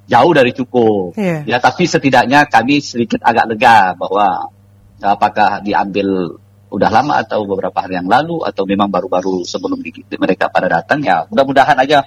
jauh 0.05 0.31
dari 0.31 0.53
cukup. 0.53 1.17
Iya. 1.17 1.43
Ya, 1.49 1.57
tapi 1.57 1.89
setidaknya 1.89 2.45
kami 2.45 2.79
sedikit 2.79 3.19
agak 3.25 3.49
lega 3.51 3.97
bahwa 3.97 4.53
apakah 5.01 5.59
diambil 5.65 6.37
udah 6.71 6.89
lama 6.91 7.21
atau 7.21 7.45
beberapa 7.47 7.77
hari 7.81 7.97
yang 7.97 8.09
lalu 8.09 8.41
atau 8.43 8.67
memang 8.67 8.89
baru-baru 8.91 9.45
sebelum 9.47 9.79
di- 9.79 10.05
mereka 10.17 10.51
pada 10.51 10.67
datang 10.67 10.99
ya 10.99 11.23
mudah-mudahan 11.29 11.77
aja 11.79 12.03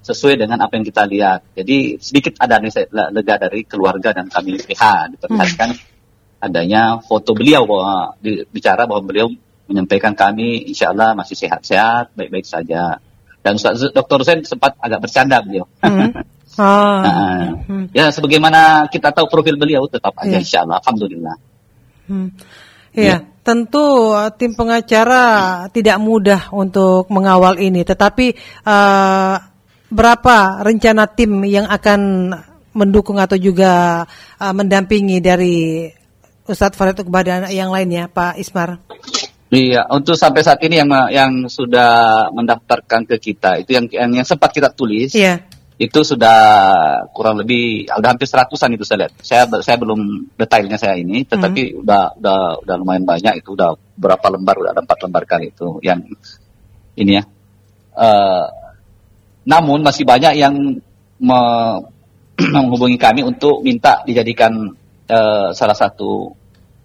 sesuai 0.00 0.40
dengan 0.40 0.60
apa 0.64 0.76
yang 0.80 0.84
kita 0.84 1.02
lihat. 1.04 1.40
Jadi 1.56 2.00
sedikit 2.00 2.40
ada 2.40 2.56
lega 3.12 3.34
dari 3.36 3.68
keluarga 3.68 4.16
dan 4.16 4.32
kami 4.32 4.56
PH 4.56 5.12
diperlihatkan 5.16 5.68
adanya 6.40 6.98
foto 7.04 7.36
beliau 7.36 7.68
bahwa 7.68 8.16
di- 8.18 8.42
bicara 8.48 8.88
bahwa 8.88 9.04
beliau 9.04 9.28
menyampaikan 9.70 10.16
kami 10.16 10.66
insya 10.66 10.90
Allah 10.90 11.14
masih 11.14 11.36
sehat-sehat, 11.38 12.16
baik-baik 12.18 12.42
saja. 12.42 12.98
Dan 13.40 13.56
Ustaz 13.56 13.80
Dr. 13.94 14.20
Zain 14.26 14.42
sempat 14.42 14.74
agak 14.82 15.04
bercanda 15.06 15.38
beliau. 15.44 15.68
Hmm. 15.84 16.10
Ah. 16.58 16.98
Nah, 17.00 17.40
Hmm. 17.70 17.86
Ya 17.94 18.10
sebagaimana 18.10 18.90
kita 18.90 19.14
tahu 19.14 19.30
profil 19.30 19.54
beliau 19.54 19.86
tetap 19.86 20.12
aja 20.18 20.34
Iya. 20.34 20.42
insya 20.42 20.58
Allah, 20.66 20.82
Alhamdulillah. 20.82 21.36
Hmm. 22.10 22.28
Iya, 22.90 23.22
tentu 23.46 24.10
uh, 24.18 24.34
tim 24.34 24.58
pengacara 24.58 25.22
tidak 25.70 26.02
mudah 26.02 26.50
untuk 26.50 27.06
mengawal 27.06 27.54
ini, 27.62 27.86
tetapi 27.86 28.34
uh, 28.66 29.34
berapa 29.94 30.36
rencana 30.66 31.06
tim 31.06 31.38
yang 31.46 31.70
akan 31.70 32.34
mendukung 32.74 33.22
atau 33.22 33.38
juga 33.38 34.02
uh, 34.42 34.52
mendampingi 34.52 35.22
dari 35.22 35.86
Ustadz 36.50 36.74
Farid 36.74 36.98
Uqbah 36.98 37.22
dan 37.22 37.46
yang 37.48 37.70
lainnya, 37.70 38.10
Pak 38.10 38.36
Ismar? 38.36 38.82
Iya, 39.50 39.86
untuk 39.90 40.14
sampai 40.14 40.46
saat 40.46 40.62
ini 40.62 40.78
yang 40.78 40.90
yang 41.10 41.32
sudah 41.50 42.26
mendaftarkan 42.30 43.06
ke 43.06 43.16
kita 43.18 43.62
itu 43.62 43.74
yang 43.74 43.86
yang, 43.90 44.22
yang 44.22 44.26
sempat 44.26 44.54
kita 44.54 44.70
tulis. 44.70 45.14
Iya 45.14 45.42
itu 45.80 46.04
sudah 46.04 46.36
kurang 47.16 47.40
lebih 47.40 47.88
ada 47.88 48.12
hampir 48.12 48.28
seratusan 48.28 48.76
itu 48.76 48.84
saya 48.84 49.08
lihat. 49.08 49.16
Saya 49.24 49.48
saya 49.64 49.80
belum 49.80 50.28
detailnya 50.36 50.76
saya 50.76 51.00
ini, 51.00 51.24
tetapi 51.24 51.72
hmm. 51.72 51.80
udah 51.80 52.02
udah 52.20 52.38
udah 52.60 52.74
lumayan 52.76 53.08
banyak 53.08 53.40
itu 53.40 53.56
udah 53.56 53.80
berapa 53.96 54.28
lembar 54.28 54.60
udah 54.60 54.76
ada 54.76 54.84
empat 54.84 54.98
lembar 55.08 55.24
kali 55.24 55.48
itu 55.56 55.80
yang 55.80 56.04
ini 57.00 57.16
ya. 57.16 57.24
Uh, 57.96 58.44
namun 59.48 59.80
masih 59.80 60.04
banyak 60.04 60.36
yang 60.36 60.52
me 61.16 61.40
menghubungi 62.60 63.00
kami 63.00 63.24
untuk 63.24 63.64
minta 63.64 64.04
dijadikan 64.04 64.52
uh, 65.08 65.48
salah 65.56 65.76
satu 65.76 66.36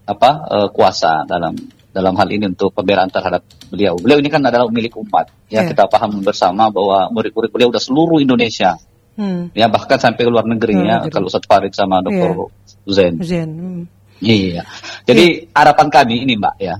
apa 0.05 0.29
uh, 0.50 0.69
kuasa 0.69 1.25
dalam 1.25 1.57
dalam 1.95 2.13
hal 2.19 2.27
ini 2.27 2.51
untuk 2.51 2.75
pembelaan 2.75 3.07
terhadap 3.07 3.47
beliau. 3.71 3.95
Beliau 3.95 4.19
ini 4.19 4.27
kan 4.27 4.43
adalah 4.43 4.67
milik 4.67 5.00
umat. 5.00 5.31
Ya, 5.47 5.63
yeah. 5.63 5.65
kita 5.71 5.88
paham 5.88 6.19
bersama 6.19 6.67
bahwa 6.67 7.07
murid-murid 7.15 7.55
beliau 7.55 7.71
sudah 7.71 7.83
seluruh 7.83 8.19
Indonesia. 8.19 8.75
Hmm. 9.15 9.47
Ya, 9.55 9.71
bahkan 9.71 9.95
sampai 9.95 10.27
ke 10.27 10.31
luar 10.31 10.43
negeri 10.43 10.75
hmm, 10.75 10.83
ya, 10.83 10.95
negeri. 11.00 11.12
kalau 11.15 11.31
Ustaz 11.31 11.47
Farid 11.47 11.71
sama 11.71 12.03
Dr. 12.03 12.35
Yeah. 12.35 12.47
Zen. 12.91 13.13
Zen. 13.24 13.50
Hmm. 13.55 13.83
Iya. 14.19 14.67
Jadi 15.07 15.47
yeah. 15.47 15.55
harapan 15.55 15.88
kami 15.88 16.27
ini, 16.27 16.35
Mbak 16.35 16.55
ya. 16.59 16.75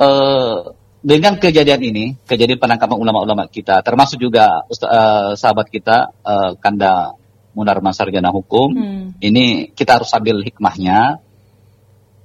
Uh, 0.00 0.72
dengan 1.04 1.36
kejadian 1.36 1.80
ini, 1.84 2.04
kejadian 2.24 2.56
penangkapan 2.56 2.96
ulama-ulama 2.96 3.52
kita, 3.52 3.84
termasuk 3.84 4.16
juga 4.16 4.64
uh, 4.64 5.36
sahabat 5.36 5.68
kita 5.68 6.16
uh, 6.24 6.56
Kanda 6.56 7.12
Munarman 7.52 7.92
Sarjana 7.92 8.32
Hukum, 8.32 8.72
hmm. 8.72 9.04
ini 9.20 9.76
kita 9.76 10.00
harus 10.00 10.08
ambil 10.16 10.40
hikmahnya 10.40 11.20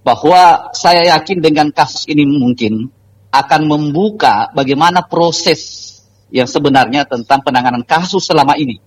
bahwa 0.05 0.69
saya 0.77 1.17
yakin 1.17 1.41
dengan 1.41 1.74
kasus 1.74 2.05
ini 2.05 2.29
mungkin 2.29 2.93
akan 3.33 3.62
membuka 3.65 4.53
bagaimana 4.53 5.01
proses 5.01 5.81
yang 6.29 6.45
sebenarnya 6.45 7.09
tentang 7.09 7.41
penanganan 7.41 7.81
kasus 7.81 8.21
selama 8.29 8.53
ini 8.53 8.77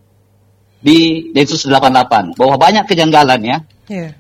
di 0.79 1.29
Densus 1.35 1.67
88 1.67 2.39
bahwa 2.39 2.55
banyak 2.55 2.87
kejanggalan 2.87 3.41
ya. 3.43 3.59
Yeah. 3.91 4.15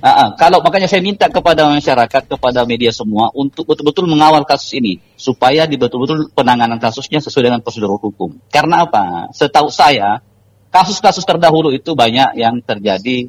Uh, 0.00 0.08
uh, 0.08 0.28
kalau 0.40 0.64
makanya 0.64 0.88
saya 0.88 1.04
minta 1.04 1.28
kepada 1.28 1.68
masyarakat 1.68 2.24
kepada 2.24 2.64
media 2.64 2.88
semua 2.88 3.28
untuk 3.36 3.68
betul-betul 3.68 4.08
mengawal 4.08 4.48
kasus 4.48 4.80
ini 4.80 4.96
supaya 5.12 5.68
di 5.68 5.76
betul-betul 5.76 6.32
penanganan 6.32 6.80
kasusnya 6.80 7.20
sesuai 7.20 7.52
dengan 7.52 7.60
prosedur 7.60 8.00
hukum. 8.00 8.40
Karena 8.48 8.88
apa? 8.88 9.28
Setahu 9.36 9.68
saya 9.68 10.24
kasus-kasus 10.72 11.22
terdahulu 11.28 11.68
itu 11.76 11.92
banyak 11.92 12.32
yang 12.40 12.64
terjadi 12.64 13.28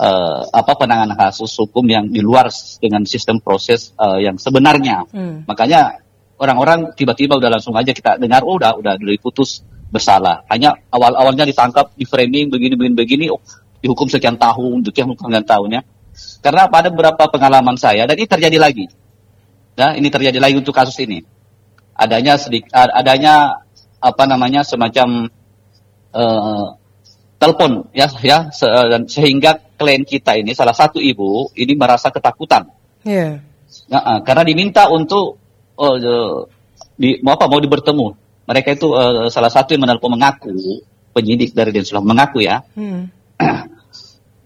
uh, 0.00 0.40
apa 0.48 0.72
penanganan 0.80 1.12
kasus 1.12 1.52
hukum 1.60 1.84
yang 1.84 2.08
di 2.08 2.24
luar 2.24 2.48
dengan 2.80 3.04
sistem 3.04 3.36
proses 3.38 3.92
uh, 4.00 4.16
yang 4.16 4.40
sebenarnya. 4.40 5.04
Hmm. 5.12 5.44
Makanya 5.44 6.00
orang-orang 6.40 6.96
tiba-tiba 6.96 7.36
udah 7.36 7.52
langsung 7.52 7.76
aja 7.76 7.92
kita 7.92 8.16
dengar 8.16 8.40
oh 8.48 8.56
udah 8.56 8.80
udah 8.80 8.96
diputus 8.96 9.60
bersalah. 9.92 10.48
Hanya 10.48 10.80
awal-awalnya 10.88 11.44
ditangkap, 11.44 11.92
di 11.92 12.08
framing 12.08 12.48
begini 12.48 12.74
begini 12.96 13.26
oh 13.28 13.44
dihukum 13.84 14.08
sekian 14.08 14.40
tahun, 14.40 14.88
sekian 14.88 15.12
sekian 15.12 15.44
tahun 15.44 15.68
ya. 15.76 15.82
Karena 16.40 16.66
pada 16.66 16.88
beberapa 16.88 17.28
pengalaman 17.28 17.76
saya 17.76 18.08
dan 18.08 18.16
ini 18.16 18.26
terjadi 18.26 18.56
lagi. 18.56 18.88
Ya, 19.78 19.96
ini 19.96 20.08
terjadi 20.10 20.36
lagi 20.42 20.58
untuk 20.58 20.74
kasus 20.74 20.96
ini. 21.04 21.22
Adanya 21.94 22.40
sedikit 22.40 22.72
adanya 22.72 23.64
apa 24.00 24.24
namanya 24.24 24.64
semacam 24.64 25.28
uh, 26.16 26.80
telepon 27.40 27.88
ya 27.96 28.08
ya 28.20 28.48
se 28.52 28.64
dan 28.64 29.04
sehingga 29.08 29.69
klien 29.80 30.04
kita 30.04 30.36
ini 30.36 30.52
salah 30.52 30.76
satu 30.76 31.00
ibu 31.00 31.48
ini 31.56 31.72
merasa 31.72 32.12
ketakutan. 32.12 32.68
Yeah. 33.00 33.40
Nah, 33.88 34.20
karena 34.20 34.44
diminta 34.44 34.92
untuk 34.92 35.40
uh, 35.80 36.44
di 37.00 37.16
mau 37.24 37.32
apa 37.40 37.48
mau 37.48 37.56
bertemu. 37.56 38.12
Mereka 38.44 38.76
itu 38.76 38.92
uh, 38.92 39.32
salah 39.32 39.48
satu 39.48 39.72
yang 39.72 39.88
menelpon 39.88 40.12
mengaku 40.12 40.84
penyidik 41.16 41.56
dari 41.56 41.72
Densus 41.72 41.96
mengaku 41.96 42.44
ya. 42.44 42.60
Hmm. 42.76 43.08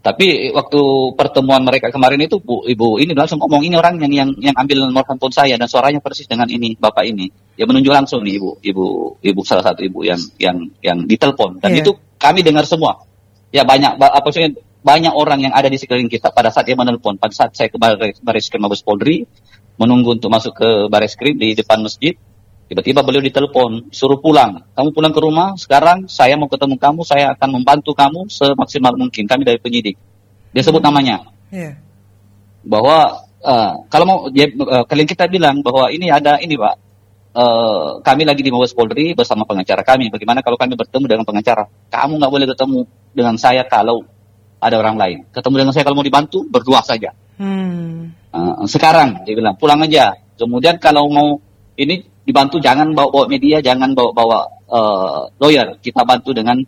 Tapi 0.05 0.53
waktu 0.53 0.81
pertemuan 1.17 1.65
mereka 1.65 1.89
kemarin 1.89 2.21
itu 2.21 2.37
bu, 2.37 2.61
ibu 2.69 3.01
ini 3.01 3.17
langsung 3.17 3.41
ngomong 3.41 3.65
ini 3.65 3.73
orang 3.73 3.97
yang 4.05 4.13
yang 4.13 4.29
yang 4.37 4.53
ambil 4.53 4.85
nomor 4.85 5.01
handphone 5.09 5.33
saya 5.33 5.57
dan 5.57 5.65
suaranya 5.65 5.97
persis 5.97 6.29
dengan 6.29 6.45
ini 6.45 6.77
bapak 6.77 7.09
ini. 7.09 7.25
Dia 7.57 7.65
menunjuk 7.65 7.89
langsung 7.89 8.21
nih 8.21 8.37
ibu 8.37 8.61
ibu 8.61 8.85
ibu 9.17 9.41
salah 9.41 9.65
satu 9.65 9.81
ibu 9.81 10.05
yang 10.05 10.21
yang 10.37 10.69
yang 10.85 11.09
ditelepon 11.09 11.57
dan 11.57 11.73
yeah. 11.73 11.81
itu 11.81 11.97
kami 12.21 12.45
dengar 12.45 12.69
semua. 12.69 13.01
Ya 13.49 13.65
banyak 13.65 13.97
apa 13.97 14.29
sih 14.29 14.53
banyak 14.85 15.13
orang 15.17 15.49
yang 15.49 15.53
ada 15.57 15.65
di 15.65 15.81
sekeliling 15.81 16.11
kita 16.13 16.29
pada 16.29 16.53
saat 16.53 16.69
dia 16.69 16.77
menelpon 16.77 17.17
pada 17.17 17.33
saat 17.33 17.57
saya 17.57 17.73
ke 17.73 17.81
baris 18.21 18.45
krim 18.53 18.61
Mabes 18.61 18.85
Polri 18.85 19.25
menunggu 19.81 20.13
untuk 20.13 20.29
masuk 20.29 20.53
ke 20.53 20.69
baris 20.93 21.17
krim 21.17 21.35
di 21.41 21.57
depan 21.57 21.81
masjid 21.81 22.13
Tiba-tiba 22.65 23.05
beliau 23.05 23.21
ditelepon, 23.21 23.93
suruh 23.93 24.17
pulang. 24.17 24.65
Kamu 24.73 24.89
pulang 24.89 25.13
ke 25.13 25.21
rumah, 25.21 25.53
sekarang 25.53 26.09
saya 26.09 26.33
mau 26.33 26.49
ketemu 26.49 26.81
kamu, 26.81 27.05
saya 27.05 27.37
akan 27.37 27.61
membantu 27.61 27.93
kamu 27.93 28.25
semaksimal 28.25 28.97
mungkin. 28.97 29.29
Kami 29.29 29.45
dari 29.45 29.61
penyidik. 29.61 30.01
Dia 30.49 30.65
sebut 30.65 30.81
hmm. 30.81 30.89
namanya. 30.89 31.29
Yeah. 31.53 31.77
Bahwa 32.65 33.21
uh, 33.45 33.85
kalau 33.93 34.05
mau 34.09 34.17
dia, 34.33 34.49
uh, 34.49 34.81
kalian 34.81 35.05
kita 35.05 35.29
bilang 35.29 35.61
bahwa 35.61 35.93
ini 35.93 36.09
ada 36.09 36.41
ini 36.41 36.57
pak, 36.57 36.75
uh, 37.37 38.01
kami 38.01 38.25
lagi 38.25 38.41
di 38.41 38.49
Mabes 38.49 38.73
Polri 38.73 39.13
bersama 39.13 39.45
pengacara 39.45 39.85
kami. 39.85 40.09
Bagaimana 40.09 40.41
kalau 40.41 40.57
kami 40.57 40.73
bertemu 40.73 41.05
dengan 41.05 41.25
pengacara? 41.29 41.69
Kamu 41.93 42.17
nggak 42.17 42.31
boleh 42.33 42.47
ketemu 42.49 42.79
dengan 43.13 43.37
saya 43.37 43.61
kalau 43.69 44.01
ada 44.59 44.75
orang 44.79 44.95
lain. 44.97 45.17
Ketemu 45.31 45.55
dengan 45.61 45.73
saya 45.75 45.83
kalau 45.85 45.97
mau 45.99 46.07
dibantu 46.07 46.43
berdua 46.47 46.81
saja. 46.81 47.13
Hmm. 47.35 48.15
Uh, 48.31 48.67
sekarang 48.67 49.23
dia 49.23 49.35
bilang 49.35 49.55
pulang 49.55 49.79
aja. 49.83 50.15
Kemudian 50.35 50.79
kalau 50.79 51.07
mau 51.07 51.39
ini 51.79 52.03
dibantu 52.25 52.59
jangan 52.59 52.91
bawa-bawa 52.91 53.25
media, 53.29 53.61
jangan 53.61 53.93
bawa-bawa 53.95 54.39
uh, 54.67 55.21
lawyer. 55.39 55.79
Kita 55.79 56.03
bantu 56.03 56.35
dengan 56.35 56.59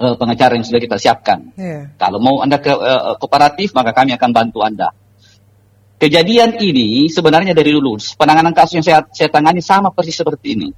uh, 0.00 0.14
pengacara 0.16 0.56
yang 0.56 0.66
sudah 0.66 0.80
kita 0.80 0.96
siapkan. 0.96 1.52
Yeah. 1.54 1.94
Kalau 2.00 2.18
mau 2.18 2.40
Anda 2.40 2.58
ke, 2.58 2.72
uh, 2.72 3.14
kooperatif, 3.20 3.76
maka 3.76 3.92
kami 3.92 4.16
akan 4.16 4.30
bantu 4.32 4.64
Anda. 4.64 4.90
Kejadian 6.00 6.56
ini 6.56 7.12
sebenarnya 7.12 7.52
dari 7.52 7.76
dulu 7.76 8.00
penanganan 8.16 8.56
kasus 8.56 8.80
yang 8.80 8.86
saya, 8.86 9.04
saya 9.12 9.28
tangani 9.28 9.60
sama 9.60 9.92
persis 9.92 10.16
seperti 10.16 10.56
ini. 10.56 10.68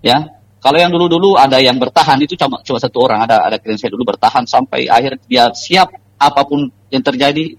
Ya, 0.00 0.39
kalau 0.60 0.76
yang 0.76 0.92
dulu-dulu 0.92 1.40
ada 1.40 1.56
yang 1.56 1.80
bertahan 1.80 2.20
itu 2.20 2.36
cuma 2.36 2.60
cuma 2.60 2.76
satu 2.76 3.08
orang, 3.08 3.24
ada 3.24 3.40
ada 3.48 3.56
klien 3.56 3.80
saya 3.80 3.96
dulu 3.96 4.12
bertahan 4.12 4.44
sampai 4.44 4.92
akhir 4.92 5.16
dia 5.24 5.48
siap 5.56 5.88
apa 6.20 6.40
pun 6.44 6.68
yang 6.92 7.00
terjadi 7.00 7.56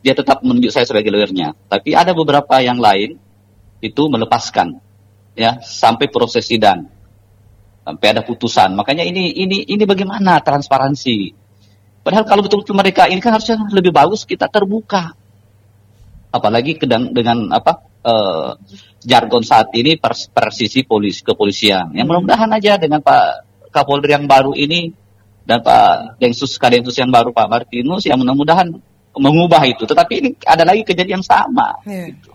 dia 0.00 0.14
tetap 0.16 0.40
menunjuk 0.40 0.72
saya 0.72 0.88
sebagai 0.88 1.12
lawyernya. 1.12 1.52
Tapi 1.68 1.92
ada 1.92 2.16
beberapa 2.16 2.56
yang 2.64 2.80
lain 2.80 3.20
itu 3.84 4.02
melepaskan 4.08 4.80
ya 5.36 5.60
sampai 5.60 6.08
proses 6.08 6.48
sidang 6.48 6.88
sampai 7.84 8.06
ada 8.16 8.24
putusan. 8.24 8.72
Makanya 8.72 9.04
ini 9.04 9.36
ini 9.36 9.68
ini 9.68 9.84
bagaimana 9.84 10.40
transparansi? 10.40 11.36
Padahal 12.00 12.24
kalau 12.24 12.40
betul-betul 12.40 12.72
mereka 12.72 13.04
ini 13.12 13.20
kan 13.20 13.36
harusnya 13.36 13.60
lebih 13.68 13.92
bagus 13.92 14.24
kita 14.24 14.48
terbuka. 14.48 15.12
Apalagi 16.30 16.78
kedang, 16.78 17.12
dengan 17.12 17.52
apa 17.52 17.89
uh, 18.04 18.56
jargon 19.00 19.44
saat 19.44 19.72
ini 19.76 19.96
pers 19.96 20.28
persisi 20.28 20.84
polis 20.84 21.24
kepolisian. 21.24 21.92
Yang 21.96 22.06
mudah-mudahan 22.08 22.50
aja 22.52 22.76
dengan 22.76 23.00
Pak 23.00 23.46
Kapolri 23.70 24.12
yang 24.12 24.26
baru 24.26 24.52
ini 24.56 24.92
dan 25.46 25.64
Pak 25.64 26.20
Densus 26.20 26.56
Kadensus 26.60 26.96
yang 26.98 27.08
baru 27.08 27.32
Pak 27.32 27.48
Martinus 27.48 28.04
yang 28.04 28.20
mudah-mudahan 28.20 28.70
mengubah 29.16 29.62
itu. 29.66 29.88
Tetapi 29.88 30.12
ini 30.20 30.28
ada 30.44 30.62
lagi 30.62 30.86
kejadian 30.86 31.24
sama. 31.24 31.80
Yeah. 31.88 32.14
Gitu. 32.14 32.30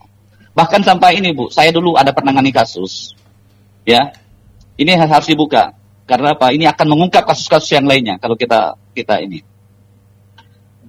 Bahkan 0.56 0.80
sampai 0.84 1.20
ini 1.20 1.36
Bu, 1.36 1.52
saya 1.52 1.68
dulu 1.68 2.00
ada 2.00 2.16
penangani 2.16 2.48
kasus. 2.48 3.12
Ya. 3.84 4.16
Ini 4.76 4.96
harus 4.96 5.28
dibuka. 5.28 5.72
Karena 6.06 6.36
apa? 6.36 6.52
Ini 6.52 6.70
akan 6.70 6.86
mengungkap 6.96 7.26
kasus-kasus 7.26 7.76
yang 7.76 7.84
lainnya 7.88 8.16
kalau 8.20 8.38
kita 8.38 8.78
kita 8.94 9.20
ini. 9.20 9.42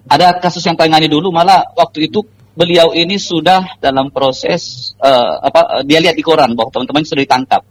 Ada 0.08 0.40
kasus 0.40 0.64
yang 0.64 0.80
tangani 0.80 1.12
dulu 1.12 1.36
malah 1.36 1.68
waktu 1.76 2.08
itu 2.08 2.24
beliau 2.58 2.90
ini 2.98 3.22
sudah 3.22 3.78
dalam 3.78 4.10
proses 4.10 4.92
uh, 4.98 5.46
apa 5.46 5.86
dia 5.86 6.02
lihat 6.02 6.18
di 6.18 6.26
koran 6.26 6.58
bahwa 6.58 6.74
teman-teman 6.74 7.06
sudah 7.06 7.22
ditangkap. 7.22 7.62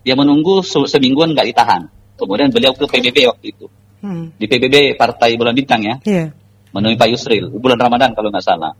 Dia 0.00 0.16
menunggu 0.16 0.64
semingguan 0.64 1.36
nggak 1.36 1.48
ditahan. 1.52 1.82
Kemudian 2.16 2.48
beliau 2.48 2.72
ke 2.72 2.88
PBB 2.88 3.28
waktu 3.28 3.46
itu. 3.52 3.68
Hmm. 4.00 4.32
Di 4.36 4.48
PBB 4.48 4.96
Partai 4.96 5.36
Bulan 5.36 5.52
Bintang 5.52 5.84
ya. 5.84 5.96
Yeah. 6.04 6.32
Menemui 6.72 6.96
Pak 6.96 7.08
Yusril 7.12 7.52
bulan 7.52 7.76
Ramadan 7.76 8.16
kalau 8.16 8.32
nggak 8.32 8.44
salah. 8.44 8.72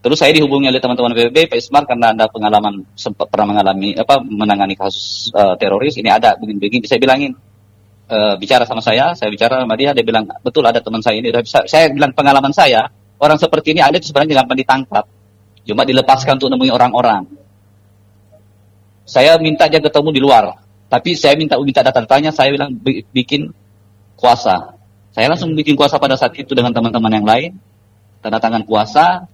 Terus 0.00 0.16
saya 0.16 0.32
dihubungi 0.32 0.72
oleh 0.72 0.80
teman-teman 0.80 1.12
PBB, 1.12 1.52
Pak 1.52 1.58
Ismar 1.60 1.84
karena 1.84 2.16
Anda 2.16 2.24
pengalaman 2.32 2.88
sempat 2.96 3.28
pernah 3.28 3.52
mengalami 3.52 3.92
apa 3.92 4.24
menangani 4.24 4.72
kasus 4.72 5.28
uh, 5.36 5.60
teroris, 5.60 6.00
ini 6.00 6.08
ada 6.08 6.40
begini-begini. 6.40 6.88
Saya 6.88 6.96
bilangin 7.04 7.36
uh, 8.08 8.34
bicara 8.40 8.64
sama 8.64 8.80
saya, 8.80 9.12
saya 9.12 9.28
bicara 9.28 9.60
sama 9.60 9.76
dia, 9.76 9.92
dia 9.92 10.00
bilang 10.00 10.24
betul 10.40 10.64
ada 10.64 10.80
teman 10.80 11.04
saya 11.04 11.20
ini. 11.20 11.28
Saya 11.44 11.92
bilang 11.92 12.16
pengalaman 12.16 12.48
saya, 12.48 12.88
orang 13.20 13.38
seperti 13.38 13.76
ini 13.76 13.80
ada 13.84 14.00
sebenarnya 14.00 14.42
gampang 14.42 14.58
ditangkap. 14.58 15.04
Cuma 15.68 15.84
dilepaskan 15.84 16.40
untuk 16.40 16.50
nemui 16.50 16.72
orang-orang. 16.72 17.28
Saya 19.04 19.36
minta 19.38 19.68
dia 19.68 19.78
ketemu 19.78 20.08
di 20.10 20.20
luar. 20.24 20.58
Tapi 20.90 21.14
saya 21.14 21.38
minta 21.38 21.54
minta 21.60 21.86
data-datanya, 21.86 22.34
saya 22.34 22.50
bilang 22.50 22.74
bikin 23.14 23.54
kuasa. 24.18 24.74
Saya 25.14 25.30
langsung 25.30 25.54
bikin 25.54 25.78
kuasa 25.78 26.02
pada 26.02 26.18
saat 26.18 26.34
itu 26.34 26.50
dengan 26.50 26.74
teman-teman 26.74 27.12
yang 27.14 27.26
lain. 27.26 27.50
Tanda 28.18 28.42
tangan 28.42 28.66
kuasa, 28.66 29.30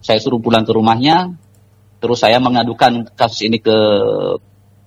saya 0.00 0.18
suruh 0.22 0.40
pulang 0.40 0.64
ke 0.64 0.72
rumahnya, 0.72 1.34
terus 2.00 2.24
saya 2.24 2.40
mengadukan 2.40 3.10
kasus 3.12 3.46
ini 3.46 3.60
ke 3.60 3.76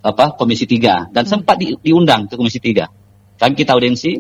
apa 0.03 0.36
Komisi 0.36 0.67
3 0.67 1.15
dan 1.15 1.24
sempat 1.24 1.55
di, 1.55 1.77
diundang 1.79 2.27
ke 2.27 2.36
Komisi 2.36 2.60
3. 2.60 3.39
Kami 3.39 3.53
kita 3.55 3.77
audiensi 3.77 4.19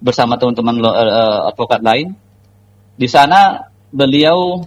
bersama 0.00 0.38
teman-teman 0.40 0.80
uh, 0.82 1.52
advokat 1.52 1.84
lain. 1.84 2.16
Di 2.96 3.08
sana 3.08 3.68
beliau 3.92 4.64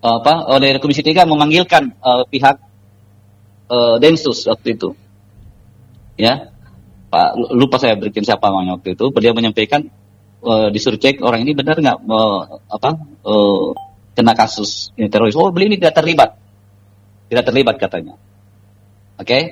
apa 0.00 0.46
oleh 0.52 0.78
Komisi 0.78 1.02
3 1.02 1.26
memanggilkan 1.26 1.98
uh, 1.98 2.22
pihak 2.28 2.56
uh, 3.72 3.96
Densus 3.98 4.46
waktu 4.46 4.78
itu. 4.78 4.94
Ya. 6.16 6.52
Pak 7.06 7.38
lupa 7.54 7.78
saya 7.78 7.94
berikan 7.94 8.26
siapa 8.26 8.50
namanya 8.50 8.78
waktu 8.78 8.98
itu. 8.98 9.10
Beliau 9.14 9.32
menyampaikan 9.32 9.86
uh, 10.42 10.68
disuruh 10.74 10.98
cek 10.98 11.22
orang 11.22 11.46
ini 11.46 11.54
benar 11.54 11.78
nggak 11.78 11.98
uh, 12.02 12.40
apa 12.66 12.90
uh, 13.22 13.72
kena 14.16 14.34
kasus 14.34 14.90
ini 14.98 15.06
teroris. 15.06 15.38
Oh, 15.38 15.50
beliau 15.54 15.70
ini 15.70 15.78
tidak 15.78 16.02
terlibat. 16.02 16.30
Tidak 17.30 17.44
terlibat 17.46 17.76
katanya. 17.78 18.14
Oke. 19.18 19.26
Okay? 19.26 19.42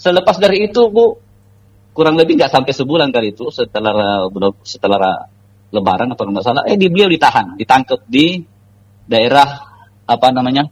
Selepas 0.00 0.40
dari 0.40 0.64
itu, 0.64 0.88
Bu, 0.88 1.20
kurang 1.92 2.16
lebih 2.16 2.40
nggak 2.40 2.48
sampai 2.48 2.72
sebulan 2.72 3.12
kali 3.12 3.36
itu 3.36 3.52
setelah 3.52 4.24
setelah 4.64 5.28
Lebaran 5.70 6.10
apa 6.10 6.18
nggak 6.18 6.44
salah, 6.44 6.62
eh 6.66 6.74
di 6.74 6.90
beliau 6.90 7.06
ditahan, 7.06 7.54
ditangkap 7.54 8.02
di 8.10 8.42
daerah 9.06 9.48
apa 10.06 10.28
namanya 10.34 10.66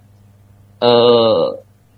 eh 0.83 1.47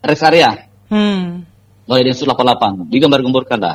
rest 0.05 0.25
area. 0.25 0.69
Hmm. 0.93 1.45
Oleh 1.91 2.03
Densus 2.07 2.29
88, 2.29 2.87
digambar-gemburkan 2.87 3.59
lah. 3.59 3.75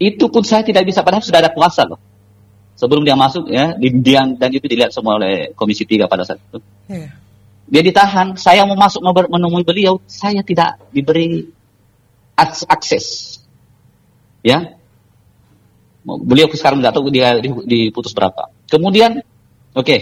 Itu 0.00 0.30
pun 0.30 0.46
saya 0.46 0.62
tidak 0.62 0.86
bisa, 0.86 1.02
padahal 1.02 1.26
sudah 1.26 1.42
ada 1.42 1.52
puasa 1.52 1.84
loh. 1.84 1.98
Sebelum 2.78 3.04
dia 3.04 3.18
masuk 3.18 3.50
ya, 3.50 3.76
di, 3.76 3.92
dan 4.38 4.50
itu 4.54 4.64
dilihat 4.64 4.94
semua 4.94 5.20
oleh 5.20 5.52
Komisi 5.52 5.84
3 5.84 6.08
pada 6.08 6.24
saat 6.24 6.40
itu. 6.40 6.62
Yeah. 6.88 7.12
Dia 7.68 7.82
ditahan, 7.84 8.40
saya 8.40 8.64
mau 8.64 8.78
masuk 8.78 9.04
menemui 9.04 9.62
beliau, 9.62 10.00
saya 10.08 10.40
tidak 10.40 10.80
diberi 10.90 11.50
akses. 12.38 13.38
Ya, 14.40 14.79
beliau 16.04 16.48
sekarang 16.50 16.80
nggak 16.80 16.94
tahu 16.96 17.12
dia 17.12 17.36
diputus 17.42 18.16
berapa. 18.16 18.48
Kemudian, 18.70 19.20
oke, 19.76 19.84
okay, 19.84 20.00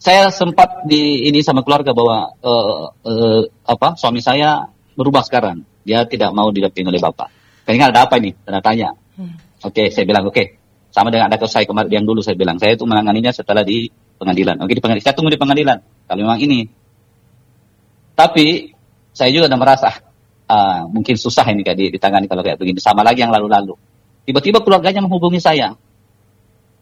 saya 0.00 0.32
sempat 0.32 0.88
di 0.88 1.28
ini 1.28 1.44
sama 1.44 1.60
keluarga 1.60 1.92
bahwa 1.92 2.32
uh, 2.40 2.88
uh, 2.92 3.42
apa 3.68 4.00
suami 4.00 4.24
saya 4.24 4.66
berubah 4.96 5.20
sekarang, 5.22 5.62
dia 5.84 6.08
tidak 6.08 6.32
mau 6.32 6.48
didampingi 6.48 6.88
oleh 6.88 7.02
bapak. 7.02 7.28
Kayaknya 7.68 7.86
ada 7.92 8.00
apa 8.08 8.14
ini? 8.18 8.32
Tanda 8.32 8.60
tanya. 8.64 8.88
Hmm. 9.14 9.36
Oke, 9.60 9.84
okay, 9.84 9.86
saya 9.92 10.08
bilang 10.08 10.24
oke. 10.24 10.34
Okay. 10.34 10.46
Sama 10.90 11.14
dengan 11.14 11.30
ada 11.30 11.38
kasus 11.38 11.54
saya 11.54 11.70
kemarin 11.70 12.02
yang 12.02 12.04
dulu 12.08 12.18
saya 12.18 12.34
bilang 12.34 12.58
saya 12.58 12.74
itu 12.74 12.82
menanganinya 12.82 13.30
setelah 13.30 13.62
di 13.62 13.86
pengadilan. 14.18 14.58
Oke 14.58 14.74
di 14.74 14.82
pengadilan. 14.82 15.04
Saya 15.06 15.14
tunggu 15.14 15.30
di 15.30 15.38
pengadilan. 15.38 15.78
Kalau 16.10 16.18
memang 16.18 16.40
ini. 16.42 16.66
Tapi 18.18 18.74
saya 19.14 19.30
juga 19.30 19.46
udah 19.46 19.60
merasa 19.60 19.90
uh, 20.50 20.90
mungkin 20.90 21.14
susah 21.14 21.46
ini 21.54 21.62
kayak 21.62 21.94
ditangani 21.94 22.26
kalau 22.26 22.42
kayak 22.42 22.58
begini. 22.58 22.82
Sama 22.82 23.06
lagi 23.06 23.22
yang 23.22 23.30
lalu-lalu. 23.30 23.78
Tiba-tiba 24.30 24.62
keluarganya 24.62 25.02
menghubungi 25.02 25.42
saya. 25.42 25.74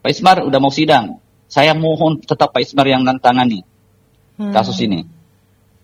Pak 0.04 0.10
Ismar 0.12 0.44
udah 0.44 0.60
mau 0.60 0.68
sidang. 0.68 1.16
Saya 1.48 1.72
mohon 1.72 2.20
tetap 2.20 2.52
Pak 2.52 2.60
Ismar 2.60 2.84
yang 2.84 3.08
tangani 3.24 3.64
hmm. 4.36 4.52
kasus 4.52 4.76
ini. 4.84 5.08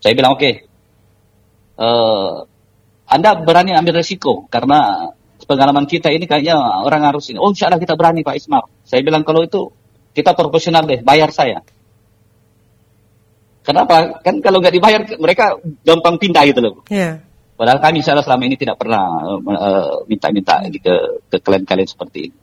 Saya 0.05 0.13
bilang 0.13 0.37
oke. 0.37 0.45
Okay, 0.45 0.53
uh, 1.81 1.85
eh, 1.89 2.33
anda 3.09 3.33
berani 3.41 3.73
ambil 3.73 4.05
resiko 4.05 4.45
karena 4.53 5.09
pengalaman 5.49 5.89
kita 5.89 6.13
ini 6.13 6.29
kayaknya 6.29 6.61
orang 6.61 7.09
harus 7.09 7.33
ini. 7.33 7.41
Oh 7.41 7.49
insya 7.49 7.73
Allah 7.73 7.81
kita 7.81 7.97
berani 7.97 8.21
Pak 8.21 8.37
Ismar. 8.37 8.69
Saya 8.85 9.01
bilang 9.01 9.25
kalau 9.25 9.41
itu 9.41 9.73
kita 10.13 10.37
profesional 10.37 10.85
deh, 10.85 11.01
bayar 11.01 11.33
saya. 11.33 11.65
Kenapa? 13.65 14.21
Kan 14.21 14.45
kalau 14.45 14.61
nggak 14.61 14.77
dibayar 14.77 15.01
mereka 15.17 15.57
gampang 15.81 16.21
pindah 16.21 16.45
gitu 16.45 16.61
loh. 16.61 16.75
Yeah. 16.93 17.25
Padahal 17.55 17.79
kami 17.79 18.03
salah 18.03 18.23
selama 18.27 18.51
ini 18.51 18.59
tidak 18.59 18.77
pernah 18.83 19.05
uh, 19.25 20.03
minta-minta 20.11 20.59
uh, 20.59 20.71
ke 20.71 20.95
ke 21.31 21.37
kalian-kalian 21.39 21.89
seperti 21.89 22.19
ini. 22.31 22.37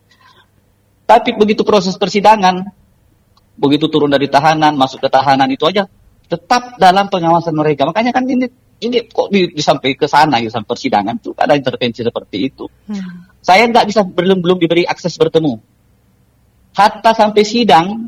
Tapi 1.03 1.35
begitu 1.35 1.67
proses 1.67 1.99
persidangan, 1.99 2.63
begitu 3.59 3.91
turun 3.91 4.07
dari 4.07 4.31
tahanan, 4.31 4.79
masuk 4.79 5.03
ke 5.03 5.09
tahanan 5.11 5.51
itu 5.51 5.67
aja 5.67 5.83
tetap 6.31 6.79
dalam 6.79 7.11
pengawasan 7.11 7.51
mereka. 7.51 7.83
Makanya 7.83 8.15
kan 8.15 8.23
ini 8.23 8.47
ini 8.81 8.97
kok 9.11 9.27
di, 9.27 9.51
di 9.51 9.59
sampai 9.59 9.99
ke 9.99 10.07
sana 10.07 10.39
ya 10.39 10.47
sampai 10.47 10.71
persidangan 10.71 11.19
tuh 11.19 11.35
ada 11.35 11.59
intervensi 11.59 12.01
seperti 12.01 12.37
itu. 12.47 12.65
Hmm. 12.87 13.27
Saya 13.43 13.67
nggak 13.67 13.85
bisa 13.91 14.07
belum 14.07 14.39
belum 14.39 14.57
diberi 14.63 14.87
akses 14.87 15.11
bertemu. 15.19 15.59
Hatta 16.71 17.11
sampai 17.11 17.43
sidang, 17.43 18.07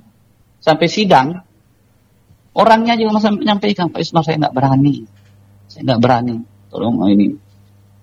sampai 0.64 0.88
sidang, 0.88 1.44
Orangnya 2.54 2.94
juga 2.94 3.18
masih 3.18 3.34
menyampaikan, 3.34 3.90
Pak 3.90 3.98
Ismail 3.98 4.26
saya 4.30 4.38
nggak 4.46 4.54
berani, 4.54 4.96
saya 5.66 5.82
nggak 5.90 6.02
berani, 6.06 6.36
tolong 6.74 6.98
oh, 6.98 7.06
ini 7.06 7.38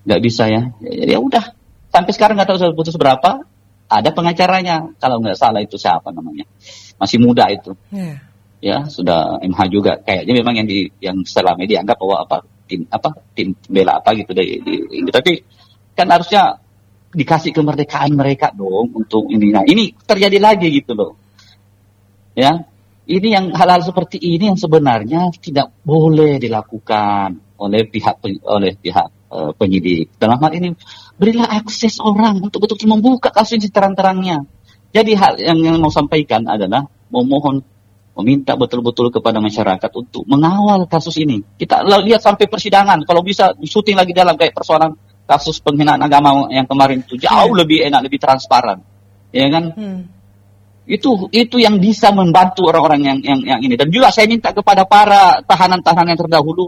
nggak 0.06 0.20
bisa 0.22 0.46
ya. 0.46 0.70
Jadi 0.78 1.10
ya 1.10 1.18
udah, 1.18 1.44
sampai 1.90 2.12
sekarang 2.14 2.38
nggak 2.38 2.48
tahu 2.48 2.58
saya 2.62 2.72
putus 2.72 2.94
berapa. 2.94 3.42
Ada 3.90 4.14
pengacaranya, 4.14 4.94
kalau 5.02 5.18
nggak 5.18 5.34
salah 5.34 5.58
itu 5.58 5.74
siapa 5.74 6.14
namanya, 6.14 6.46
masih 6.94 7.18
muda 7.18 7.50
itu. 7.50 7.74
Yeah. 7.90 8.22
Ya 8.62 8.76
sudah 8.86 9.42
MH 9.42 9.60
juga. 9.66 9.98
Kayaknya 9.98 10.32
memang 10.38 10.54
yang 10.62 10.68
di 10.70 10.86
yang 11.02 11.26
selama 11.26 11.58
ini 11.66 11.74
dianggap 11.74 11.98
bahwa 11.98 12.22
apa 12.22 12.36
tim 12.70 12.86
apa 12.86 13.18
tim 13.34 13.58
bela 13.66 13.98
apa 13.98 14.14
gitu 14.14 14.30
deh. 14.30 14.62
Di, 14.62 14.74
di, 14.86 15.10
tapi 15.10 15.42
kan 15.98 16.06
harusnya 16.06 16.62
dikasih 17.10 17.50
kemerdekaan 17.50 18.14
mereka 18.14 18.54
dong 18.54 18.94
untuk 18.94 19.26
ini. 19.26 19.50
Nah 19.50 19.66
ini 19.66 19.90
terjadi 20.06 20.38
lagi 20.38 20.70
gitu 20.70 20.94
loh. 20.94 21.18
Ya, 22.38 22.62
ini 23.10 23.34
yang 23.34 23.50
hal-hal 23.50 23.82
seperti 23.82 24.22
ini 24.22 24.54
yang 24.54 24.58
sebenarnya 24.60 25.34
tidak 25.42 25.74
boleh 25.82 26.38
dilakukan 26.38 27.49
oleh 27.60 27.84
pihak 27.84 28.16
oleh 28.48 28.72
pihak 28.80 29.08
uh, 29.28 29.52
penyidik. 29.52 30.16
Dalam 30.16 30.40
hal 30.40 30.52
ini 30.56 30.72
berilah 31.20 31.46
akses 31.60 32.00
orang 32.00 32.40
untuk 32.40 32.64
betul-betul 32.64 32.88
membuka 32.88 33.28
kasus 33.28 33.60
ini 33.60 33.68
terang-terangnya. 33.68 34.48
Jadi 34.90 35.12
hal 35.14 35.38
yang, 35.38 35.58
yang 35.60 35.76
mau 35.78 35.92
sampaikan 35.92 36.48
adalah 36.48 36.88
memohon 37.12 37.62
meminta 38.18 38.58
betul-betul 38.58 39.14
kepada 39.14 39.38
masyarakat 39.38 39.90
untuk 39.94 40.26
mengawal 40.26 40.84
kasus 40.90 41.14
ini. 41.20 41.40
Kita 41.56 41.86
lihat 41.86 42.20
sampai 42.20 42.50
persidangan, 42.50 43.06
kalau 43.06 43.22
bisa 43.22 43.54
syuting 43.62 43.94
lagi 43.94 44.10
dalam 44.10 44.34
kayak 44.34 44.52
persoalan 44.52 44.98
kasus 45.30 45.62
penghinaan 45.62 46.02
agama 46.02 46.50
yang 46.50 46.66
kemarin 46.66 47.06
itu 47.06 47.14
jauh 47.14 47.54
hmm. 47.54 47.60
lebih 47.62 47.86
enak, 47.86 48.00
lebih 48.02 48.18
transparan, 48.18 48.82
ya 49.30 49.46
kan? 49.46 49.64
Hmm. 49.78 50.00
Itu 50.90 51.30
itu 51.30 51.62
yang 51.62 51.78
bisa 51.78 52.10
membantu 52.10 52.66
orang-orang 52.66 53.00
yang, 53.06 53.18
yang 53.22 53.40
yang 53.46 53.60
ini. 53.62 53.78
Dan 53.78 53.94
juga 53.94 54.10
saya 54.10 54.26
minta 54.26 54.50
kepada 54.50 54.82
para 54.90 55.38
tahanan-tahanan 55.46 56.18
yang 56.18 56.20
terdahulu 56.20 56.66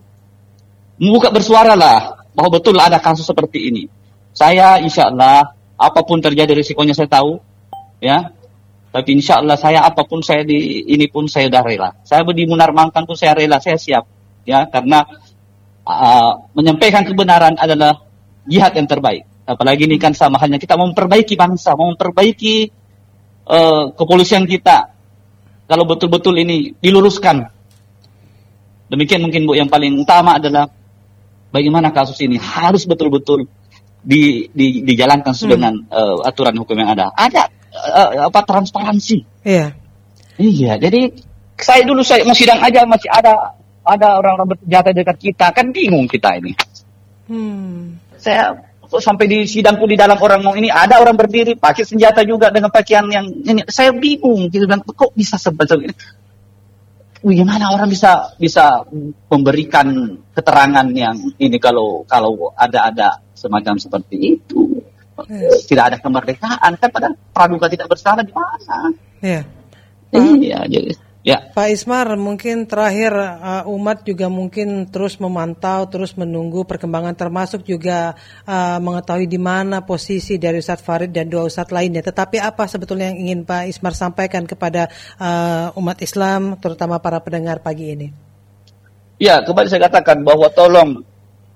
membuka 1.03 1.35
bersuara 1.35 1.75
lah 1.75 2.23
bahwa 2.31 2.63
betul 2.63 2.79
ada 2.79 3.03
kasus 3.03 3.27
seperti 3.27 3.75
ini. 3.75 3.91
Saya 4.31 4.79
insya 4.79 5.11
Allah 5.11 5.51
apa 5.75 6.01
pun 6.07 6.23
terjadi 6.23 6.55
risikonya 6.55 6.95
saya 6.95 7.11
tahu, 7.11 7.43
ya. 7.99 8.31
Tapi 8.95 9.19
insya 9.19 9.43
Allah 9.43 9.59
saya 9.59 9.83
apa 9.83 10.07
pun 10.07 10.23
saya 10.23 10.47
di 10.47 10.87
ini 10.87 11.11
pun 11.11 11.27
saya 11.27 11.51
sudah 11.51 11.63
rela. 11.67 11.91
Saya 12.07 12.23
di 12.23 12.45
Munar 12.47 12.71
Mangkan 12.71 13.03
pun 13.03 13.19
saya 13.19 13.35
rela, 13.35 13.59
saya 13.59 13.75
siap, 13.75 14.07
ya 14.47 14.69
karena 14.71 15.03
uh, 15.83 16.47
menyampaikan 16.55 17.03
kebenaran 17.03 17.59
adalah 17.59 17.99
jihad 18.47 18.71
yang 18.79 18.87
terbaik. 18.87 19.27
Apalagi 19.43 19.91
ini 19.91 19.99
kan 19.99 20.15
sama 20.15 20.39
halnya 20.39 20.63
kita 20.63 20.79
memperbaiki 20.79 21.35
bangsa, 21.35 21.75
memperbaiki 21.75 22.71
uh, 23.51 23.91
kepolisian 23.97 24.47
kita 24.47 24.93
kalau 25.67 25.83
betul-betul 25.89 26.37
ini 26.39 26.79
diluruskan. 26.79 27.49
Demikian 28.93 29.25
mungkin 29.25 29.49
Bu 29.49 29.57
yang 29.57 29.73
paling 29.73 30.05
utama 30.05 30.37
adalah 30.37 30.69
bagaimana 31.53 31.93
kasus 31.93 32.19
ini 32.25 32.41
harus 32.41 32.89
betul-betul 32.89 33.47
di, 34.03 34.51
di, 34.51 34.83
dijalankan 34.83 35.31
sesuai 35.31 35.49
hmm. 35.49 35.59
dengan 35.61 35.75
uh, 35.93 36.27
aturan 36.27 36.57
hukum 36.59 36.75
yang 36.75 36.91
ada. 36.97 37.15
Ada 37.15 37.47
uh, 37.71 38.33
apa 38.33 38.41
transparansi. 38.43 39.47
Iya. 39.47 39.79
Iya, 40.41 40.81
jadi 40.81 41.13
saya 41.61 41.87
dulu 41.87 42.03
saya 42.03 42.27
mau 42.27 42.35
sidang 42.35 42.59
aja 42.59 42.83
masih 42.89 43.07
ada 43.13 43.55
ada 43.85 44.19
orang-orang 44.19 44.57
bersenjata 44.57 44.91
dekat 44.91 45.17
kita 45.21 45.47
kan 45.55 45.71
bingung 45.71 46.09
kita 46.11 46.41
ini. 46.41 46.57
Hmm. 47.31 48.01
Saya 48.19 48.59
sampai 48.93 49.25
di 49.25 49.39
sidang 49.49 49.81
pun 49.81 49.89
di 49.89 49.97
dalam 49.97 50.19
orang 50.21 50.45
mau 50.45 50.53
ini 50.53 50.69
ada 50.69 51.01
orang 51.01 51.17
berdiri 51.17 51.57
pakai 51.57 51.87
senjata 51.87 52.27
juga 52.29 52.53
dengan 52.53 52.69
pakaian 52.69 53.09
yang 53.09 53.25
ini 53.25 53.65
saya 53.65 53.95
bingung 53.97 54.53
gitu 54.53 54.69
bilang 54.69 54.85
kok 54.85 55.17
bisa 55.17 55.41
seperti 55.41 55.89
ini 57.23 57.39
bagaimana 57.39 57.71
orang 57.71 57.87
bisa 57.87 58.35
bisa 58.35 58.83
memberikan 59.31 60.19
keterangan 60.35 60.87
yang 60.91 61.15
ini 61.39 61.59
kalau 61.63 62.03
kalau 62.03 62.51
ada 62.59 62.91
ada 62.91 63.09
semacam 63.33 63.79
seperti 63.79 64.39
itu 64.39 64.83
yes. 65.31 65.71
tidak 65.71 65.95
ada 65.95 65.97
kemerdekaan 66.03 66.73
kan 66.75 66.89
pada 66.91 67.09
praduga 67.31 67.71
tidak 67.71 67.87
bersalah 67.87 68.27
di 68.27 68.35
mana 68.35 68.91
yeah. 69.23 69.43
iya 70.13 70.67
jadi 70.67 70.99
Ya. 71.23 71.39
Pak 71.55 71.71
Ismar, 71.71 72.19
mungkin 72.19 72.67
terakhir 72.67 73.15
uh, 73.15 73.63
umat 73.71 74.03
juga 74.03 74.27
mungkin 74.27 74.91
terus 74.91 75.23
memantau, 75.23 75.87
terus 75.87 76.19
menunggu 76.19 76.67
perkembangan 76.67 77.15
termasuk 77.15 77.63
juga 77.63 78.19
uh, 78.43 78.83
mengetahui 78.83 79.31
di 79.31 79.39
mana 79.39 79.87
posisi 79.87 80.35
dari 80.35 80.59
Ustadz 80.59 80.83
Farid 80.83 81.15
dan 81.15 81.31
dua 81.31 81.47
Ustadz 81.47 81.71
lainnya. 81.71 82.03
Tetapi 82.03 82.43
apa 82.43 82.67
sebetulnya 82.67 83.15
yang 83.15 83.23
ingin 83.23 83.41
Pak 83.47 83.71
Ismar 83.71 83.95
sampaikan 83.95 84.51
kepada 84.51 84.91
uh, 85.23 85.71
umat 85.79 86.03
Islam, 86.03 86.59
terutama 86.59 86.99
para 86.99 87.23
pendengar 87.23 87.63
pagi 87.63 87.95
ini? 87.95 88.09
Ya, 89.23 89.47
kembali 89.47 89.71
saya 89.71 89.87
katakan 89.87 90.27
bahwa 90.27 90.51
tolong 90.51 91.07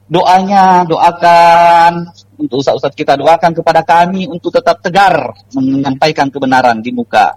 doanya, 0.06 0.86
doakan 0.86 2.06
untuk 2.38 2.62
ustadz-ustadz 2.62 2.94
kita, 2.94 3.18
doakan 3.18 3.50
kepada 3.50 3.82
kami 3.82 4.30
untuk 4.30 4.54
tetap 4.54 4.78
tegar 4.78 5.34
menyampaikan 5.50 6.30
kebenaran 6.30 6.78
di 6.78 6.94
muka 6.94 7.34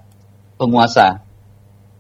penguasa 0.62 1.29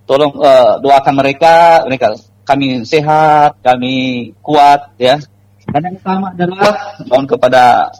tolong 0.09 0.33
uh, 0.41 0.81
doakan 0.81 1.13
mereka, 1.13 1.85
mereka 1.85 2.17
kami 2.41 2.81
sehat, 2.81 3.61
kami 3.61 4.33
kuat 4.41 4.97
ya. 4.97 5.21
Dan 5.69 5.85
yang 5.85 5.95
utama 6.01 6.33
adalah 6.33 6.97
mohon 7.05 7.29
kepada 7.29 7.93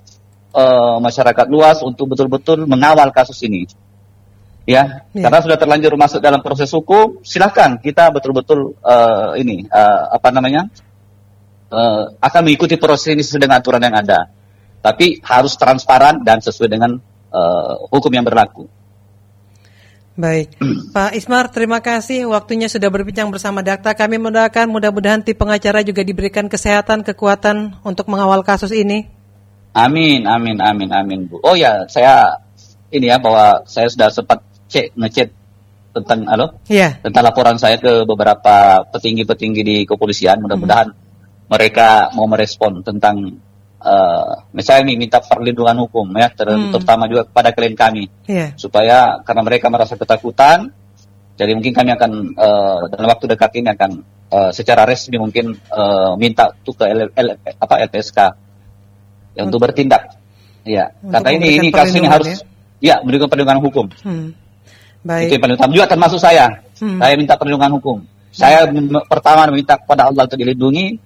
uh, 0.57 0.97
masyarakat 0.97 1.45
luas 1.45 1.85
untuk 1.85 2.09
betul-betul 2.17 2.65
mengawal 2.65 3.13
kasus 3.13 3.37
ini. 3.45 3.69
Ya, 4.65 5.05
ya, 5.13 5.29
karena 5.29 5.41
sudah 5.41 5.57
terlanjur 5.57 5.93
masuk 5.97 6.21
dalam 6.21 6.41
proses 6.41 6.69
hukum, 6.73 7.21
silahkan 7.21 7.77
kita 7.77 8.09
betul-betul 8.09 8.77
uh, 8.81 9.33
ini 9.37 9.65
uh, 9.69 10.13
apa 10.13 10.29
namanya 10.29 10.69
uh, 11.73 12.13
akan 12.21 12.41
mengikuti 12.45 12.77
proses 12.77 13.13
ini 13.13 13.21
sesuai 13.21 13.45
dengan 13.45 13.61
aturan 13.61 13.81
yang 13.85 13.97
ada. 13.97 14.29
Tapi 14.81 15.21
harus 15.25 15.57
transparan 15.57 16.21
dan 16.25 16.41
sesuai 16.41 16.69
dengan 16.69 16.97
uh, 17.33 17.73
hukum 17.89 18.13
yang 18.13 18.25
berlaku. 18.25 18.78
Baik, 20.19 20.59
Pak 20.95 21.15
Ismar, 21.15 21.47
terima 21.47 21.79
kasih 21.79 22.27
waktunya 22.27 22.67
sudah 22.67 22.91
berbincang 22.91 23.31
bersama 23.31 23.63
Dakta. 23.63 23.95
Kami 23.95 24.19
mendoakan 24.19 24.67
mudah-mudahan 24.67 25.23
tim 25.23 25.31
pengacara 25.31 25.79
juga 25.79 26.03
diberikan 26.03 26.51
kesehatan, 26.51 27.07
kekuatan 27.07 27.79
untuk 27.87 28.11
mengawal 28.11 28.43
kasus 28.43 28.75
ini. 28.75 29.07
Amin, 29.71 30.27
amin, 30.27 30.59
amin, 30.59 30.91
amin, 30.91 31.19
Bu. 31.31 31.39
Oh 31.39 31.55
ya, 31.55 31.87
saya 31.87 32.35
ini 32.91 33.07
ya 33.07 33.15
bahwa 33.15 33.63
saya 33.63 33.87
sudah 33.87 34.11
sempat 34.11 34.43
cek 34.67 34.91
ngecek 34.99 35.31
tentang 35.95 36.27
halo, 36.27 36.59
yeah. 36.67 36.99
tentang 36.99 37.23
laporan 37.23 37.55
saya 37.55 37.79
ke 37.79 38.03
beberapa 38.03 38.83
petinggi-petinggi 38.91 39.61
di 39.63 39.77
kepolisian. 39.87 40.43
Mudah-mudahan 40.43 40.91
hmm. 40.91 41.47
mereka 41.47 42.11
mau 42.11 42.27
merespon 42.27 42.83
tentang 42.83 43.39
uh, 43.83 44.43
misalnya 44.51 44.91
ini 44.91 45.07
minta 45.07 45.23
perlindungan 45.23 45.87
hukum 45.87 46.11
ya 46.15 46.27
ter 46.31 46.47
hmm. 46.51 46.75
terutama 46.75 47.07
juga 47.07 47.27
kepada 47.27 47.49
klien 47.55 47.75
kami 47.75 48.03
yeah. 48.27 48.51
supaya 48.59 49.23
karena 49.23 49.41
mereka 49.43 49.67
merasa 49.71 49.95
ketakutan 49.95 50.71
jadi 51.39 51.55
mungkin 51.55 51.71
kami 51.71 51.89
akan 51.95 52.11
uh, 52.35 52.81
dalam 52.91 53.07
waktu 53.07 53.25
dekat 53.31 53.51
ini 53.63 53.71
akan 53.71 53.91
uh, 54.31 54.51
secara 54.51 54.83
resmi 54.83 55.15
mungkin 55.15 55.55
uh, 55.71 56.19
minta 56.19 56.51
tuh 56.63 56.75
ke 56.75 56.85
L, 56.91 57.09
L, 57.15 57.27
apa 57.39 57.75
LPSK 57.87 58.19
ya, 59.39 59.41
untuk 59.47 59.63
bertindak 59.63 60.19
ya 60.67 60.91
untuk 60.99 61.15
karena 61.15 61.29
ini 61.39 61.47
ini 61.63 61.67
kasus 61.71 61.95
ini 61.95 62.07
harus 62.11 62.27
ya, 62.83 62.99
ya 62.99 63.03
memberikan 63.03 63.31
perlindungan 63.31 63.63
hukum 63.63 63.85
hmm. 64.03 64.27
Baik. 64.99 65.31
itu 65.31 65.33
yang 65.39 65.43
paling 65.47 65.55
utama 65.55 65.71
juga 65.71 65.87
termasuk 65.87 66.19
saya 66.19 66.45
hmm. 66.83 66.99
saya 66.99 67.13
minta 67.15 67.39
perlindungan 67.39 67.71
hukum 67.79 67.97
saya 68.35 68.67
hmm. 68.67 69.07
pertama 69.07 69.47
meminta 69.47 69.79
kepada 69.79 70.11
Allah 70.11 70.27
untuk 70.27 70.37
dilindungi 70.37 70.99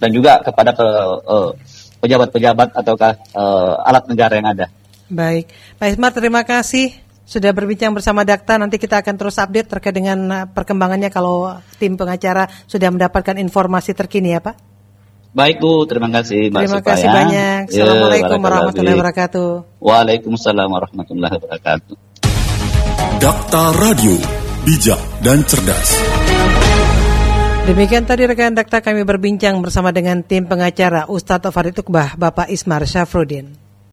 dan 0.00 0.10
juga 0.14 0.40
kepada 0.40 0.72
uh, 0.80 1.52
pejabat-pejabat 2.00 2.74
ataukah 2.74 3.12
uh, 3.36 3.88
alat 3.88 4.04
negara 4.08 4.34
yang 4.40 4.48
ada. 4.48 4.66
Baik, 5.10 5.52
Pak 5.76 5.86
Ismar 5.90 6.12
terima 6.14 6.42
kasih 6.46 6.94
sudah 7.30 7.54
berbincang 7.54 7.94
bersama 7.94 8.26
Dakta. 8.26 8.58
Nanti 8.58 8.82
kita 8.82 8.98
akan 8.98 9.14
terus 9.14 9.38
update 9.38 9.70
terkait 9.70 9.94
dengan 9.94 10.18
eh, 10.34 10.46
perkembangannya 10.50 11.14
kalau 11.14 11.62
tim 11.78 11.94
pengacara 11.94 12.50
sudah 12.66 12.90
mendapatkan 12.90 13.38
informasi 13.38 13.94
terkini 13.94 14.34
ya 14.34 14.42
Pak. 14.42 14.56
Baik 15.30 15.62
Bu, 15.62 15.86
terima 15.86 16.10
kasih 16.10 16.50
Mbak 16.50 16.60
Terima 16.66 16.82
kasih 16.82 17.06
banyak. 17.06 17.62
Ya, 17.70 17.86
Assalamualaikum 17.86 18.38
ya, 18.42 18.44
warahmatullahi 18.50 18.96
wabarakatuh. 18.98 19.50
Waalaikumsalam 19.78 20.68
warahmatullahi 20.74 21.34
wabarakatuh. 21.38 21.94
Dakta 23.22 23.62
Radio, 23.78 24.18
bijak 24.66 24.98
dan 25.22 25.38
cerdas. 25.46 25.88
Demikian 27.70 28.02
tadi 28.02 28.26
rekan 28.26 28.50
dakta 28.50 28.82
kami 28.82 29.06
berbincang 29.06 29.54
bersama 29.62 29.94
dengan 29.94 30.26
tim 30.26 30.42
pengacara 30.42 31.06
Ustadz 31.06 31.54
Farid 31.54 31.78
Tukbah, 31.78 32.18
Bapak 32.18 32.50
Ismar 32.50 32.82
Syafruddin. 32.82 33.69